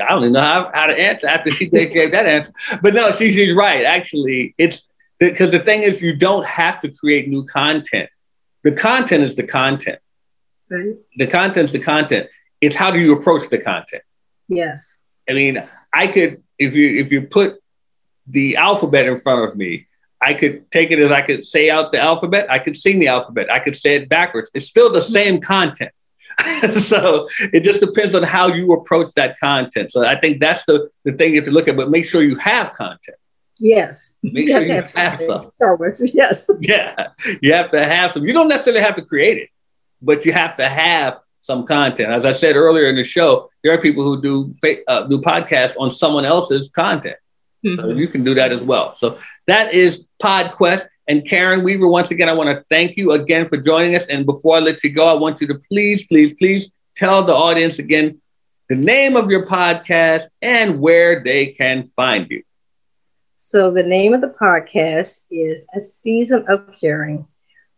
I 0.01 0.09
don't 0.09 0.23
even 0.23 0.33
know 0.33 0.41
how, 0.41 0.71
how 0.73 0.87
to 0.87 0.93
answer 0.93 1.27
after 1.27 1.51
she 1.51 1.67
gave 1.67 2.11
that 2.11 2.25
answer. 2.25 2.51
But 2.81 2.93
no, 2.93 3.11
she, 3.11 3.31
she's 3.31 3.55
right. 3.55 3.85
Actually, 3.85 4.55
it's 4.57 4.87
because 5.19 5.51
the 5.51 5.59
thing 5.59 5.83
is, 5.83 6.01
you 6.01 6.15
don't 6.15 6.45
have 6.45 6.81
to 6.81 6.89
create 6.89 7.27
new 7.27 7.45
content. 7.45 8.09
The 8.63 8.71
content 8.71 9.23
is 9.23 9.35
the 9.35 9.43
content. 9.43 9.99
Right. 10.69 10.95
The 11.17 11.27
content's 11.27 11.71
the 11.71 11.79
content. 11.79 12.29
It's 12.61 12.75
how 12.75 12.91
do 12.91 12.99
you 12.99 13.13
approach 13.13 13.49
the 13.49 13.57
content? 13.57 14.03
Yes. 14.47 14.91
I 15.29 15.33
mean, 15.33 15.63
I 15.93 16.07
could 16.07 16.43
if 16.57 16.73
you 16.73 17.03
if 17.03 17.11
you 17.11 17.23
put 17.23 17.59
the 18.27 18.57
alphabet 18.57 19.07
in 19.07 19.19
front 19.19 19.49
of 19.49 19.57
me, 19.57 19.87
I 20.21 20.33
could 20.33 20.71
take 20.71 20.91
it 20.91 20.99
as 20.99 21.11
I 21.11 21.21
could 21.21 21.43
say 21.45 21.69
out 21.69 21.91
the 21.91 21.99
alphabet. 21.99 22.49
I 22.49 22.59
could 22.59 22.77
sing 22.77 22.99
the 22.99 23.07
alphabet. 23.07 23.51
I 23.51 23.59
could 23.59 23.75
say 23.75 23.95
it 23.95 24.09
backwards. 24.09 24.51
It's 24.53 24.67
still 24.67 24.91
the 24.91 24.99
mm-hmm. 24.99 25.11
same 25.11 25.41
content. 25.41 25.91
so 26.71 27.27
it 27.53 27.61
just 27.61 27.79
depends 27.79 28.15
on 28.15 28.23
how 28.23 28.47
you 28.47 28.71
approach 28.73 29.13
that 29.15 29.39
content. 29.39 29.91
So 29.91 30.05
I 30.05 30.19
think 30.19 30.39
that's 30.39 30.63
the, 30.65 30.89
the 31.05 31.13
thing 31.13 31.31
you 31.31 31.37
have 31.37 31.45
to 31.45 31.51
look 31.51 31.67
at, 31.67 31.75
but 31.75 31.89
make 31.89 32.05
sure 32.05 32.23
you 32.23 32.35
have 32.37 32.73
content. 32.73 33.17
Yes. 33.59 34.13
Make 34.23 34.49
sure 34.49 34.61
you 34.61 34.73
have, 34.73 34.91
have 34.93 35.21
some. 35.21 35.41
Yes. 36.13 36.49
Yeah. 36.59 37.09
You 37.41 37.53
have 37.53 37.71
to 37.71 37.85
have 37.85 38.11
some. 38.11 38.25
You 38.25 38.33
don't 38.33 38.47
necessarily 38.47 38.81
have 38.81 38.95
to 38.95 39.03
create 39.03 39.37
it, 39.37 39.49
but 40.01 40.25
you 40.25 40.33
have 40.33 40.57
to 40.57 40.67
have 40.67 41.19
some 41.41 41.65
content. 41.65 42.11
As 42.11 42.25
I 42.25 42.31
said 42.31 42.55
earlier 42.55 42.85
in 42.85 42.95
the 42.95 43.03
show, 43.03 43.49
there 43.63 43.73
are 43.73 43.81
people 43.81 44.03
who 44.03 44.21
do 44.21 44.53
uh, 44.87 45.03
do 45.07 45.21
podcasts 45.21 45.75
on 45.77 45.91
someone 45.91 46.25
else's 46.25 46.69
content. 46.69 47.17
Mm-hmm. 47.65 47.79
So 47.79 47.89
you 47.93 48.07
can 48.07 48.23
do 48.23 48.33
that 48.35 48.51
as 48.51 48.63
well. 48.63 48.95
So 48.95 49.19
that 49.47 49.73
is 49.73 50.05
PodQuest. 50.21 50.87
And 51.11 51.27
Karen 51.27 51.61
Weaver, 51.61 51.89
once 51.89 52.09
again, 52.09 52.29
I 52.29 52.31
want 52.31 52.57
to 52.57 52.63
thank 52.69 52.95
you 52.95 53.11
again 53.11 53.45
for 53.45 53.57
joining 53.57 53.97
us. 53.97 54.05
And 54.05 54.25
before 54.25 54.55
I 54.55 54.59
let 54.59 54.81
you 54.81 54.91
go, 54.91 55.09
I 55.09 55.13
want 55.13 55.41
you 55.41 55.47
to 55.47 55.55
please, 55.55 56.07
please, 56.07 56.33
please 56.35 56.71
tell 56.95 57.25
the 57.25 57.35
audience 57.35 57.79
again 57.79 58.21
the 58.69 58.77
name 58.77 59.17
of 59.17 59.29
your 59.29 59.45
podcast 59.45 60.27
and 60.41 60.79
where 60.79 61.21
they 61.21 61.47
can 61.47 61.91
find 61.97 62.31
you. 62.31 62.43
So 63.35 63.71
the 63.71 63.83
name 63.83 64.13
of 64.13 64.21
the 64.21 64.33
podcast 64.41 65.23
is 65.29 65.67
A 65.75 65.81
Season 65.81 66.45
of 66.47 66.73
Caring. 66.79 67.27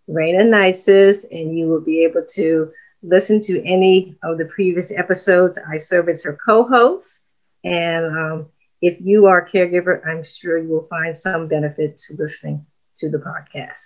Rayna 0.08 0.43
Neises, 0.43 1.26
and 1.32 1.58
you 1.58 1.65
will 1.69 1.82
be 1.82 2.04
able 2.04 2.26
to 2.36 2.72
listen 3.02 3.41
to 3.41 3.65
any 3.65 4.15
of 4.22 4.38
the 4.38 4.46
previous 4.46 4.91
episodes. 4.91 5.58
I 5.67 5.78
serve 5.78 6.08
as 6.08 6.22
her 6.22 6.38
co-host, 6.46 7.26
and 7.63 8.06
um, 8.06 8.46
if 8.80 9.02
you 9.02 9.26
are 9.26 9.39
a 9.39 9.50
caregiver, 9.50 10.06
I'm 10.06 10.24
sure 10.24 10.60
you 10.60 10.69
will 10.69 10.88
find 10.88 11.17
some 11.17 11.48
benefit 11.48 11.98
to 11.98 12.15
listening 12.15 12.67
to 12.97 13.10
the 13.10 13.17
podcast. 13.17 13.79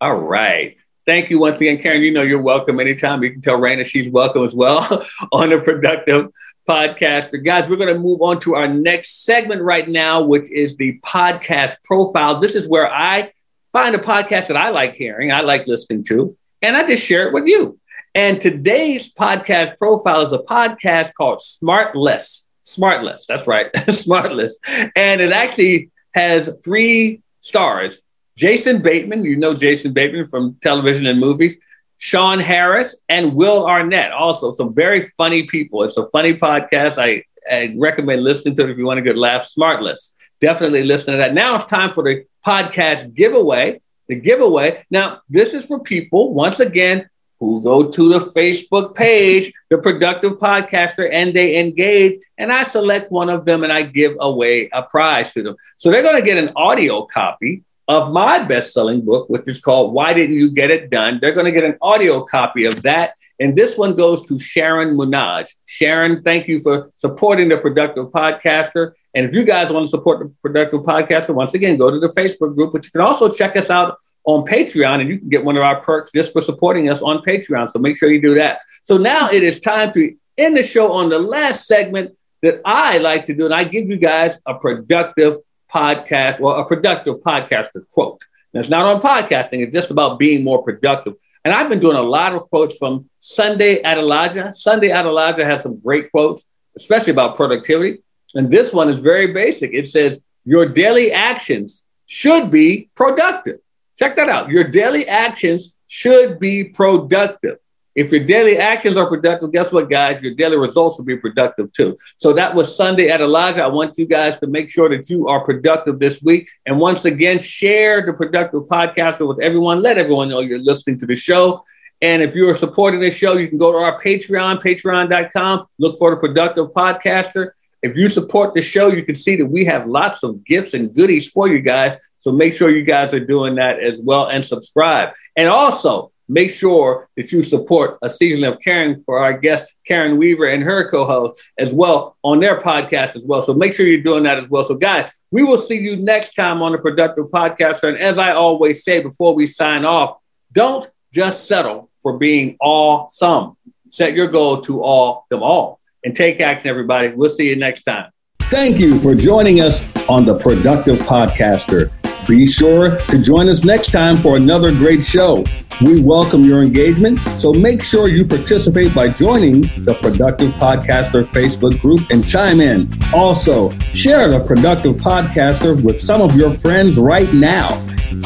All 0.00 0.16
right. 0.16 0.76
Thank 1.06 1.28
you 1.28 1.38
once 1.38 1.56
again, 1.56 1.82
Karen. 1.82 2.02
You 2.02 2.12
know 2.12 2.22
you're 2.22 2.40
welcome 2.40 2.80
anytime. 2.80 3.22
You 3.22 3.30
can 3.30 3.42
tell 3.42 3.58
Rayna 3.58 3.84
she's 3.84 4.10
welcome 4.10 4.44
as 4.44 4.54
well 4.54 5.06
on 5.32 5.50
the 5.50 5.58
productive 5.58 6.30
podcast. 6.68 7.30
But 7.30 7.44
guys, 7.44 7.68
we're 7.68 7.76
going 7.76 7.92
to 7.92 8.00
move 8.00 8.22
on 8.22 8.40
to 8.40 8.54
our 8.54 8.68
next 8.68 9.24
segment 9.24 9.62
right 9.62 9.88
now, 9.88 10.22
which 10.22 10.50
is 10.50 10.76
the 10.76 10.98
podcast 11.00 11.76
profile. 11.84 12.40
This 12.40 12.54
is 12.54 12.66
where 12.66 12.90
I 12.90 13.32
find 13.72 13.94
a 13.94 13.98
podcast 13.98 14.46
that 14.46 14.56
I 14.56 14.70
like 14.70 14.94
hearing, 14.94 15.32
I 15.32 15.40
like 15.40 15.66
listening 15.66 16.04
to, 16.04 16.36
and 16.62 16.76
I 16.76 16.86
just 16.86 17.02
share 17.02 17.26
it 17.26 17.34
with 17.34 17.46
you. 17.46 17.78
And 18.14 18.40
today's 18.40 19.12
podcast 19.12 19.76
profile 19.76 20.20
is 20.20 20.32
a 20.32 20.38
podcast 20.38 21.12
called 21.14 21.40
Smartless. 21.40 22.44
Smartless. 22.64 23.26
That's 23.26 23.46
right. 23.46 23.72
Smartless. 23.74 24.52
And 24.94 25.20
it 25.20 25.32
actually 25.32 25.90
has 26.14 26.48
three 26.64 27.22
stars. 27.40 28.00
Jason 28.36 28.82
Bateman, 28.82 29.24
you 29.24 29.36
know 29.36 29.54
Jason 29.54 29.92
Bateman 29.92 30.26
from 30.26 30.56
television 30.60 31.06
and 31.06 31.20
movies, 31.20 31.56
Sean 31.98 32.40
Hayes, 32.40 32.96
and 33.08 33.34
Will 33.34 33.66
Arnett. 33.66 34.12
Also, 34.12 34.52
some 34.52 34.74
very 34.74 35.12
funny 35.16 35.44
people. 35.44 35.82
It's 35.84 35.96
a 35.96 36.08
funny 36.10 36.34
podcast. 36.34 36.98
I, 36.98 37.22
I 37.50 37.74
recommend 37.78 38.24
listening 38.24 38.56
to 38.56 38.64
it 38.64 38.70
if 38.70 38.78
you 38.78 38.86
want 38.86 38.98
a 38.98 39.02
good 39.02 39.16
laugh. 39.16 39.48
Smartless. 39.48 40.10
Definitely 40.40 40.82
listen 40.82 41.12
to 41.12 41.18
that. 41.18 41.34
Now 41.34 41.56
it's 41.56 41.70
time 41.70 41.92
for 41.92 42.02
the 42.02 42.24
podcast 42.44 43.14
giveaway. 43.14 43.80
The 44.08 44.16
giveaway. 44.16 44.84
Now, 44.90 45.20
this 45.30 45.54
is 45.54 45.64
for 45.64 45.80
people, 45.80 46.34
once 46.34 46.60
again, 46.60 47.08
who 47.40 47.62
go 47.62 47.90
to 47.90 48.08
the 48.12 48.32
Facebook 48.32 48.94
page, 48.94 49.52
the 49.70 49.78
Productive 49.78 50.32
Podcaster, 50.32 51.08
and 51.10 51.32
they 51.32 51.58
engage. 51.58 52.20
And 52.36 52.52
I 52.52 52.64
select 52.64 53.12
one 53.12 53.30
of 53.30 53.44
them 53.44 53.64
and 53.64 53.72
I 53.72 53.82
give 53.82 54.16
away 54.18 54.68
a 54.72 54.82
prize 54.82 55.32
to 55.32 55.42
them. 55.42 55.56
So 55.76 55.90
they're 55.90 56.02
going 56.02 56.20
to 56.20 56.22
get 56.22 56.36
an 56.36 56.52
audio 56.56 57.06
copy 57.06 57.62
of 57.86 58.12
my 58.12 58.42
best 58.42 58.72
selling 58.72 59.04
book, 59.04 59.28
which 59.28 59.46
is 59.46 59.60
called 59.60 59.92
Why 59.92 60.14
Didn't 60.14 60.36
You 60.36 60.50
Get 60.50 60.70
It 60.70 60.90
Done? 60.90 61.18
They're 61.20 61.34
going 61.34 61.46
to 61.46 61.52
get 61.52 61.64
an 61.64 61.76
audio 61.82 62.24
copy 62.24 62.64
of 62.64 62.82
that. 62.82 63.14
And 63.40 63.56
this 63.56 63.76
one 63.76 63.94
goes 63.94 64.24
to 64.26 64.38
Sharon 64.38 64.96
Munaj. 64.96 65.48
Sharon, 65.66 66.22
thank 66.22 66.48
you 66.48 66.60
for 66.60 66.90
supporting 66.96 67.48
the 67.48 67.58
Productive 67.58 68.06
Podcaster. 68.06 68.92
And 69.14 69.26
if 69.26 69.34
you 69.34 69.44
guys 69.44 69.70
want 69.70 69.84
to 69.84 69.90
support 69.90 70.20
the 70.20 70.32
Productive 70.40 70.80
Podcaster, 70.80 71.34
once 71.34 71.52
again, 71.54 71.76
go 71.76 71.90
to 71.90 71.98
the 71.98 72.08
Facebook 72.08 72.54
group, 72.54 72.72
but 72.72 72.84
you 72.84 72.90
can 72.90 73.00
also 73.00 73.28
check 73.28 73.56
us 73.56 73.70
out 73.70 73.98
on 74.24 74.46
Patreon, 74.46 75.00
and 75.00 75.10
you 75.10 75.18
can 75.18 75.28
get 75.28 75.44
one 75.44 75.56
of 75.56 75.62
our 75.62 75.80
perks 75.82 76.10
just 76.10 76.32
for 76.32 76.40
supporting 76.40 76.88
us 76.88 77.02
on 77.02 77.18
Patreon. 77.18 77.68
So 77.68 77.78
make 77.78 77.98
sure 77.98 78.10
you 78.10 78.22
do 78.22 78.34
that. 78.36 78.60
So 78.82 78.96
now 78.96 79.28
it 79.30 79.42
is 79.42 79.60
time 79.60 79.92
to 79.92 80.16
end 80.38 80.56
the 80.56 80.62
show 80.62 80.92
on 80.92 81.10
the 81.10 81.18
last 81.18 81.66
segment 81.66 82.16
that 82.42 82.60
I 82.64 82.98
like 82.98 83.26
to 83.26 83.34
do, 83.34 83.44
and 83.44 83.54
I 83.54 83.64
give 83.64 83.88
you 83.88 83.96
guys 83.96 84.38
a 84.46 84.54
productive 84.54 85.38
podcast, 85.74 86.38
well, 86.38 86.54
a 86.60 86.64
productive 86.64 87.16
podcaster 87.16 87.88
quote. 87.90 88.22
Now, 88.52 88.60
it's 88.60 88.68
not 88.68 88.86
on 88.86 89.02
podcasting, 89.02 89.64
it's 89.64 89.74
just 89.74 89.90
about 89.90 90.18
being 90.18 90.44
more 90.44 90.62
productive. 90.62 91.14
And 91.44 91.52
I've 91.52 91.68
been 91.68 91.80
doing 91.80 91.96
a 91.96 92.02
lot 92.02 92.34
of 92.34 92.48
quotes 92.48 92.78
from 92.78 93.10
Sunday 93.18 93.82
Adelaja. 93.82 94.54
Sunday 94.54 94.90
Adelaja 94.90 95.44
has 95.44 95.62
some 95.62 95.80
great 95.80 96.10
quotes, 96.10 96.46
especially 96.76 97.10
about 97.10 97.36
productivity. 97.36 98.02
And 98.34 98.50
this 98.50 98.72
one 98.72 98.88
is 98.88 98.98
very 98.98 99.32
basic. 99.32 99.74
It 99.74 99.88
says, 99.88 100.22
Your 100.44 100.66
daily 100.66 101.12
actions 101.12 101.84
should 102.06 102.50
be 102.50 102.90
productive. 102.94 103.58
Check 103.96 104.16
that 104.16 104.28
out. 104.28 104.48
Your 104.50 104.64
daily 104.64 105.06
actions 105.08 105.74
should 105.86 106.38
be 106.38 106.64
productive. 106.64 107.58
If 107.94 108.10
your 108.10 108.24
daily 108.24 108.58
actions 108.58 108.96
are 108.96 109.06
productive, 109.06 109.52
guess 109.52 109.70
what, 109.70 109.88
guys? 109.88 110.20
Your 110.20 110.34
daily 110.34 110.56
results 110.56 110.98
will 110.98 111.04
be 111.04 111.16
productive 111.16 111.72
too. 111.72 111.96
So 112.16 112.32
that 112.32 112.54
was 112.54 112.76
Sunday 112.76 113.08
Adelaja. 113.08 113.60
I 113.60 113.68
want 113.68 113.96
you 113.98 114.06
guys 114.06 114.38
to 114.38 114.48
make 114.48 114.68
sure 114.68 114.88
that 114.88 115.08
you 115.08 115.28
are 115.28 115.44
productive 115.44 116.00
this 116.00 116.20
week. 116.20 116.50
And 116.66 116.80
once 116.80 117.04
again, 117.04 117.38
share 117.38 118.04
the 118.04 118.12
productive 118.12 118.62
podcaster 118.62 119.28
with 119.28 119.40
everyone. 119.40 119.80
Let 119.80 119.98
everyone 119.98 120.28
know 120.28 120.40
you're 120.40 120.58
listening 120.58 120.98
to 121.00 121.06
the 121.06 121.14
show. 121.14 121.64
And 122.02 122.20
if 122.20 122.34
you're 122.34 122.56
supporting 122.56 123.00
this 123.00 123.14
show, 123.14 123.36
you 123.36 123.48
can 123.48 123.58
go 123.58 123.72
to 123.72 123.78
our 123.78 124.02
Patreon, 124.02 124.62
patreon.com, 124.62 125.66
look 125.78 125.98
for 125.98 126.10
the 126.10 126.16
productive 126.16 126.66
podcaster. 126.72 127.50
If 127.82 127.96
you 127.96 128.08
support 128.08 128.54
the 128.54 128.60
show, 128.60 128.88
you 128.88 129.04
can 129.04 129.14
see 129.14 129.36
that 129.36 129.46
we 129.46 129.64
have 129.66 129.86
lots 129.86 130.22
of 130.22 130.44
gifts 130.44 130.74
and 130.74 130.92
goodies 130.94 131.28
for 131.28 131.48
you 131.48 131.60
guys. 131.60 131.96
So 132.16 132.32
make 132.32 132.54
sure 132.54 132.70
you 132.70 132.82
guys 132.82 133.12
are 133.12 133.20
doing 133.20 133.56
that 133.56 133.78
as 133.78 134.00
well 134.00 134.26
and 134.26 134.44
subscribe. 134.44 135.10
And 135.36 135.48
also 135.48 136.10
make 136.34 136.50
sure 136.50 137.08
that 137.16 137.32
you 137.32 137.44
support 137.44 137.96
a 138.02 138.10
season 138.10 138.44
of 138.44 138.60
caring 138.60 139.02
for 139.04 139.18
our 139.18 139.32
guest, 139.32 139.66
Karen 139.86 140.18
Weaver 140.18 140.46
and 140.46 140.62
her 140.62 140.90
co-host 140.90 141.42
as 141.58 141.72
well 141.72 142.16
on 142.24 142.40
their 142.40 142.60
podcast 142.60 143.14
as 143.14 143.22
well. 143.22 143.40
So 143.40 143.54
make 143.54 143.72
sure 143.72 143.86
you're 143.86 144.02
doing 144.02 144.24
that 144.24 144.38
as 144.38 144.50
well. 144.50 144.64
So 144.64 144.74
guys, 144.74 145.10
we 145.30 145.44
will 145.44 145.58
see 145.58 145.78
you 145.78 145.96
next 145.96 146.34
time 146.34 146.60
on 146.60 146.72
the 146.72 146.78
Productive 146.78 147.26
Podcaster. 147.26 147.88
And 147.88 147.98
as 147.98 148.18
I 148.18 148.32
always 148.32 148.84
say 148.84 149.00
before 149.00 149.34
we 149.34 149.46
sign 149.46 149.84
off, 149.84 150.18
don't 150.52 150.90
just 151.12 151.46
settle 151.46 151.90
for 152.02 152.18
being 152.18 152.56
awesome. 152.60 153.56
Set 153.88 154.14
your 154.14 154.26
goal 154.26 154.60
to 154.62 154.82
all 154.82 155.26
them 155.30 155.42
all 155.42 155.78
and 156.04 156.16
take 156.16 156.40
action, 156.40 156.68
everybody. 156.68 157.08
We'll 157.08 157.30
see 157.30 157.48
you 157.48 157.56
next 157.56 157.84
time. 157.84 158.10
Thank 158.40 158.78
you 158.78 158.98
for 158.98 159.14
joining 159.14 159.60
us 159.60 159.82
on 160.08 160.24
the 160.24 160.36
Productive 160.36 160.98
Podcaster. 160.98 161.90
Be 162.26 162.46
sure 162.46 162.96
to 162.96 163.22
join 163.22 163.50
us 163.50 163.64
next 163.64 163.90
time 163.92 164.16
for 164.16 164.36
another 164.36 164.72
great 164.72 165.04
show. 165.04 165.44
We 165.84 166.00
welcome 166.00 166.42
your 166.42 166.62
engagement, 166.62 167.18
so 167.36 167.52
make 167.52 167.82
sure 167.82 168.08
you 168.08 168.24
participate 168.24 168.94
by 168.94 169.08
joining 169.08 169.62
the 169.84 169.98
Productive 170.00 170.52
Podcaster 170.52 171.24
Facebook 171.24 171.78
group 171.80 172.00
and 172.10 172.26
chime 172.26 172.60
in. 172.60 172.88
Also, 173.12 173.70
share 173.92 174.28
the 174.28 174.40
Productive 174.40 174.96
Podcaster 174.96 175.82
with 175.82 176.00
some 176.00 176.22
of 176.22 176.34
your 176.34 176.54
friends 176.54 176.96
right 176.96 177.30
now. 177.34 177.68